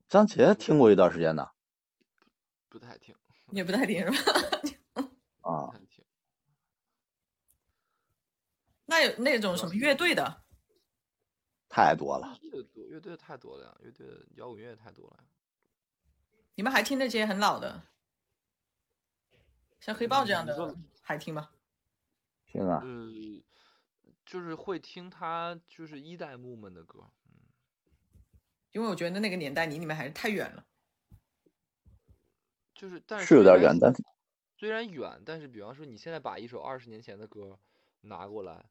[0.09, 1.51] 嗯，张杰听过一段时间的。
[2.67, 3.15] 不太听。
[3.51, 4.31] 你也不太听是吧？
[5.41, 5.73] 啊。
[8.85, 10.43] 那有那种什么乐队的？
[11.69, 12.35] 太多了。
[12.41, 15.23] 乐队乐队太多了呀，乐队摇滚乐太多了呀。
[16.55, 17.83] 你们还听那些很老的，
[19.79, 21.51] 像黑豹这样的还听吗？
[22.47, 23.43] 听啊，嗯，
[24.25, 27.11] 就是会听他就是一代木们的歌，
[28.71, 30.65] 因为我觉得那个年代离你们还是太远了。
[32.75, 34.03] 就是但是是有点虽然远，但是
[34.57, 37.59] 虽然远，但是比方说你现在把一首二十年前的歌
[38.01, 38.65] 拿过来，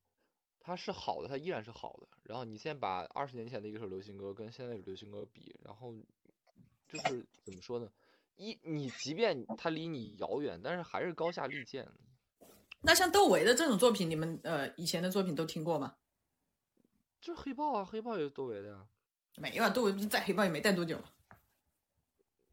[0.61, 2.09] 它是好的，它依然是好的。
[2.23, 5.95] 然后你现在把二十年前的一首流行歌跟现在的流行歌比，然后
[6.87, 7.91] 就是怎么说呢？
[8.37, 11.87] 一你即便它离你遥远，但是还是高下立见。
[12.81, 15.97] 那像窦唯的这种作品，你们呃以前的作品都听过吗？
[17.21, 18.75] 就是黑豹啊，黑豹也是窦唯的呀。
[18.77, 18.87] 啊，
[19.73, 21.09] 窦唯不是在黑豹也没待多久吗？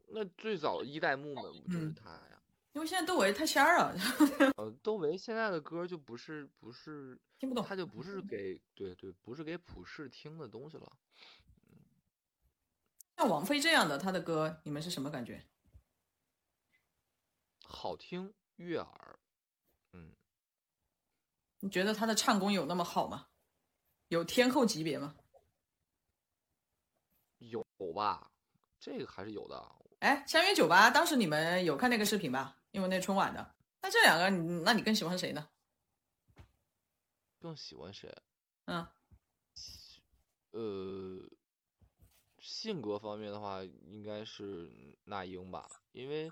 [0.08, 2.40] 那最早一代木门不就是嗯他呀？
[2.72, 3.94] 因为现在窦唯太仙儿了，
[4.56, 7.64] 呃，窦唯现在的歌就不是不是听不懂。
[7.64, 10.92] 他就不是给对对，不是给普世听的东西了。
[13.16, 15.42] 像王菲这样的，她的歌你们是什么感觉？
[17.64, 19.18] 好听悦耳，
[19.92, 20.12] 嗯，
[21.60, 23.26] 你觉得她的唱功有那么好吗？
[24.08, 25.16] 有天后级别吗？
[27.38, 27.64] 有
[27.94, 28.30] 吧，
[28.78, 29.72] 这个还是有的。
[30.00, 32.56] 哎，相约酒吧，当时你们有看那个视频吧？
[32.70, 33.54] 因为那春晚的。
[33.80, 35.48] 那这两个，你那你更喜欢谁呢？
[37.38, 38.12] 更喜欢谁？
[38.64, 38.86] 嗯，
[40.50, 41.22] 呃，
[42.40, 44.70] 性格方面的话，应该是
[45.04, 46.30] 那英吧，因为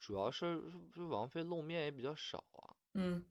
[0.00, 0.62] 主要是
[0.94, 2.74] 就王菲露面也比较少啊。
[2.94, 3.24] 嗯，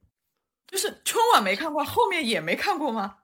[0.67, 3.22] 就是春晚没看过，后面也没看过吗？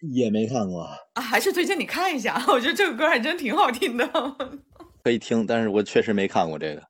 [0.00, 0.82] 也没看过
[1.14, 4.06] 啊，还是推荐你看一下， 我觉得这个歌还真挺好听的。
[5.02, 6.82] 可以听，但是我确实没看过这个。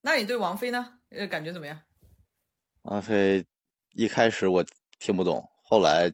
[0.00, 0.94] 那你对王菲呢？
[1.10, 1.78] 呃，感觉怎么样？
[2.82, 3.44] 王菲
[3.92, 4.64] 一开始我
[4.98, 6.12] 听不懂，后来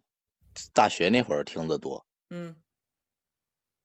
[0.73, 2.05] 大学那会儿听得多。
[2.31, 2.55] 嗯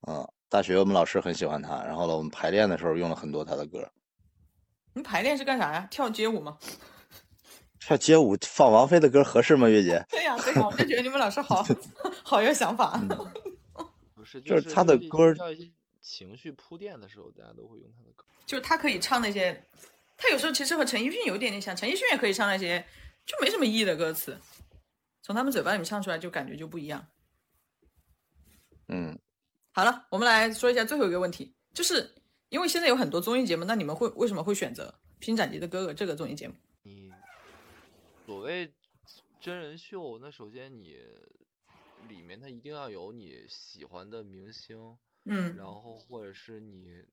[0.08, 3.88] 嗯，大学我们老师很喜欢她，然后呢，我们排练的时候用了很多她的歌。
[4.94, 5.88] 你排练是干啥呀？
[5.92, 6.58] 跳街舞吗？
[7.90, 10.06] 跳街舞放王菲的歌合适吗，月姐？
[10.12, 11.66] 对呀，对呀，我就觉得你们老师好
[12.24, 13.02] 好有想法。
[14.14, 15.34] 不是，就是他的歌。
[16.00, 18.24] 情绪铺垫的时候，大家都会用他的歌。
[18.46, 19.68] 就是他可以唱那些，
[20.16, 21.76] 他有时候其实和陈奕迅有一点点像。
[21.76, 22.86] 陈奕迅也可以唱那些
[23.26, 24.40] 就没什么意义的歌词，
[25.24, 27.08] 从他们嘴巴里面唱出来就感觉就不一样。
[28.88, 29.18] 嗯，
[29.72, 32.14] 好了，我们来说一下最后一个问题，就是
[32.50, 36.54] 因为现在有很多综艺节目，那你们会为什么会选择《披荆斩棘的哥哥》这个综艺节目？
[38.30, 38.72] 你所谓
[39.42, 41.00] 真人秀，那首先你
[42.08, 44.96] 里面它一定要有你喜欢的明星。
[45.26, 47.04] 嗯，然后或者是你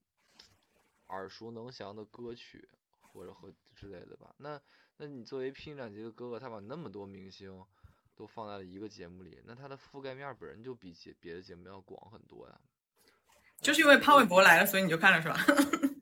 [1.06, 2.68] 耳熟能详的歌曲，
[3.00, 4.34] 或者和之类的吧。
[4.36, 4.60] 那
[4.98, 7.64] 那你作为《披荆斩棘的哥哥》，他把那么多明星
[8.14, 12.60] 都放在了一个节目里，那他的覆盖面本身就比节别的节目要广很多呀。
[13.62, 15.36] 就是因为潘玮柏来了，所以你就看了是吧？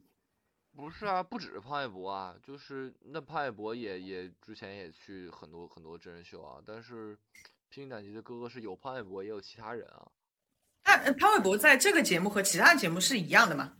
[0.77, 6.61] 不是啊，不只是潘玮柏啊，就是那潘玮柏也也之前也去很多很多真人秀啊。
[6.66, 7.16] 但是
[7.68, 10.11] 《披荆斩棘的哥哥》是有潘玮柏，也有其他人啊。
[10.85, 13.77] 那潘玮柏在这个节目和其他节目是一样的吗？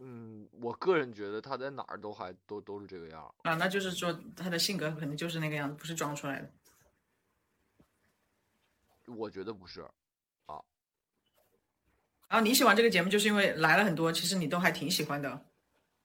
[0.00, 6.52] 嗯，我个人觉得他在哪儿都还都都是这个样啊，那就是说他的性格可能就是那个样子，不是装出来的。
[9.06, 9.90] 我觉得不是，啊。
[12.28, 15.46] 然后你喜欢这个节目，就是因为来了很多，其实你都还挺喜欢的，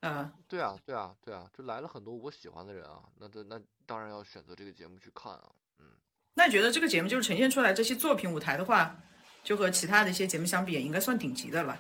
[0.02, 0.32] 嗯。
[0.48, 5.86] 对啊，对啊，对啊，就来了很多我喜欢的人啊，那那那当然要选择这个节目去看啊，嗯。
[6.34, 8.96] 那你觉得这个节目就是呈现出来这些作品舞台的话？
[9.44, 11.78] 就和其他的一些节目相比，也应该算顶级的了。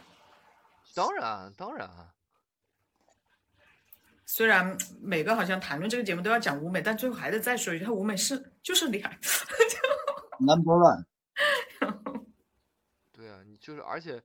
[0.93, 1.89] 当然，当然。
[4.25, 9.17] 虽然每个好像谈论这个节目都要讲舞美，但最后还得再说一句，他舞美是就是厉害。
[10.39, 11.05] Number one。
[13.63, 14.23] 就是，而且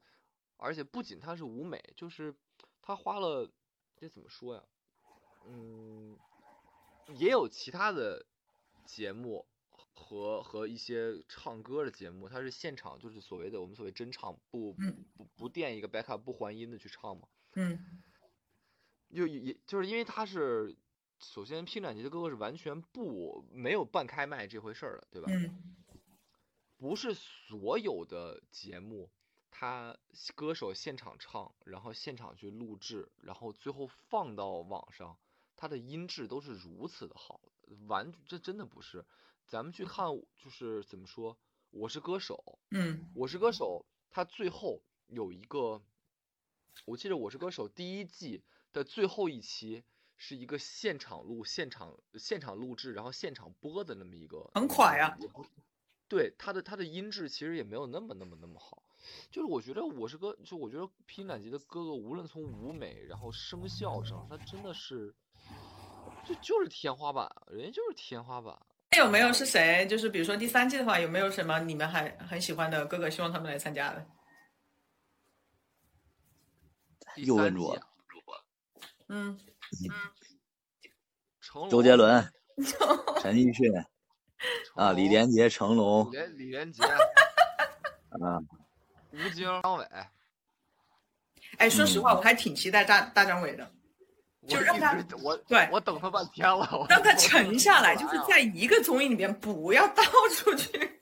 [0.58, 2.34] 而且不仅他是舞美，就是
[2.82, 3.50] 他花了，
[3.96, 4.62] 这怎么说呀？
[5.46, 6.18] 嗯，
[7.16, 8.26] 也有其他的
[8.84, 9.46] 节目。
[10.00, 17.26] 和和一些唱歌的节目，它是现场，就是所谓的我们所谓真唱，不不不垫一个 backup 不还音的去唱嘛。
[17.54, 18.00] 嗯。
[19.10, 20.76] 就也就是因为他是，
[21.18, 25.32] 首先披荆斩棘的哥哥是完全不没有半开麦这回事儿的，对吧？
[25.32, 25.74] 嗯。
[26.76, 29.10] 不是所有的节目，
[29.60, 29.98] 他
[30.36, 35.18] 歌手现场唱，然后现场去录制，然后最后放到网上，
[35.56, 37.40] 他的音质都是如此的好，
[37.88, 39.04] 完这真的不是。
[39.48, 40.06] 咱们去看，
[40.36, 41.34] 就是怎么说，
[41.70, 42.40] 《我是歌手》。
[42.70, 45.82] 嗯，《我是歌手》他最后有一个，
[46.84, 49.82] 我记得《我是歌手》第一季的最后一期
[50.16, 54.48] 是一个现场录、现场现场录制，然后现场播的那么一个。
[54.54, 55.18] 很垮呀。
[56.06, 58.84] 对，它的它的音质其实也没有那么那么那么好。
[59.30, 65.14] 就是我觉得《我是个》，就我觉得《披荆斩棘的哥哥》，无论从舞美，然后声效上，他真的是，
[66.26, 68.58] 这就是天花板，人家就是天花板。
[68.90, 69.86] 那有没有是谁？
[69.86, 74.06] 就是比如说第三季的话，有没有什么你们还很喜欢的哥哥，希望他们来参加的？
[77.16, 77.78] 又问住我。
[79.08, 79.90] 嗯嗯
[81.70, 82.32] 周杰伦、
[83.20, 83.72] 陈奕迅
[84.74, 86.10] 啊，李连杰、成龙。
[86.12, 86.82] 李李连杰。
[86.82, 86.98] 啊。
[89.12, 89.86] 吴京、张伟。
[91.56, 93.70] 哎，说实话，我还挺期待大大张伟的。
[94.46, 100.02] 就让他我对我等他半天了，让他沉下来，就是在一个综艺里面不要到
[100.34, 101.00] 处去。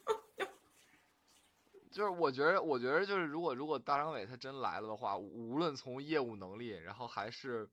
[1.92, 7.68] 就是我觉得，我觉得就是如果如果大张伟他真来了的话，无论从业务能力，然后还是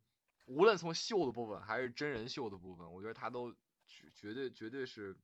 [0.46, 3.52] 无论从秀的部分还是真人秀的部分，我觉得他都
[3.88, 5.16] 绝绝对绝对是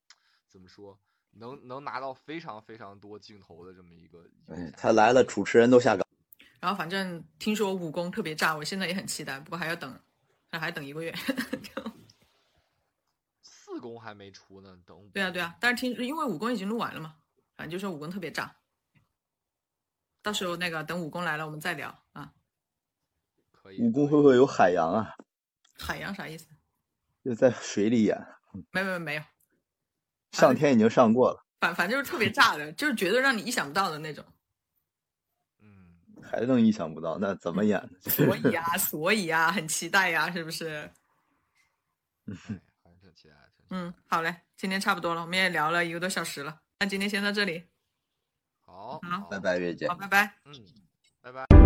[0.47, 0.97] 怎么说，
[1.32, 4.25] 能能拿到非常非常多镜头的这么一个。
[4.47, 6.05] 哎，他来了，主持人都下岗。
[6.59, 9.99] 然后反正听说武功特别炸，我现在也很期待，不过还要等，
[10.51, 11.13] 还还等一个月。
[13.41, 15.09] 四公还没出呢，等。
[15.13, 17.15] 对啊对啊，但是听因为武功已经录完了嘛，
[17.55, 18.55] 反正就说武功特别炸。
[20.21, 22.34] 到时候那个等武功来了，我们再聊啊。
[23.51, 23.82] 可以。
[23.82, 25.15] 武功会不会有海洋啊？
[25.77, 26.49] 海洋啥意思？
[27.23, 28.21] 就在水里演。
[28.71, 29.23] 没没没有。
[30.32, 31.45] 上天已经上过了。
[31.59, 34.23] 反反正就是特别炸的，就是绝对让你意想不到的那种。
[35.61, 35.97] 嗯。
[36.23, 37.17] 还能意想不到？
[37.19, 37.89] 那怎么演？
[38.01, 40.91] 所以呀，所以呀，很期待呀，是不是？
[42.27, 42.36] 嗯，
[42.84, 43.63] 还是挺期待的。
[43.71, 47.65] 嗯，好嘞，今天差不多了，我们也聊了一个多小时了，那今天先到这里。
[48.65, 49.88] 好，好，拜拜，月姐。
[49.88, 50.36] 好，拜拜。
[50.45, 51.59] 嗯。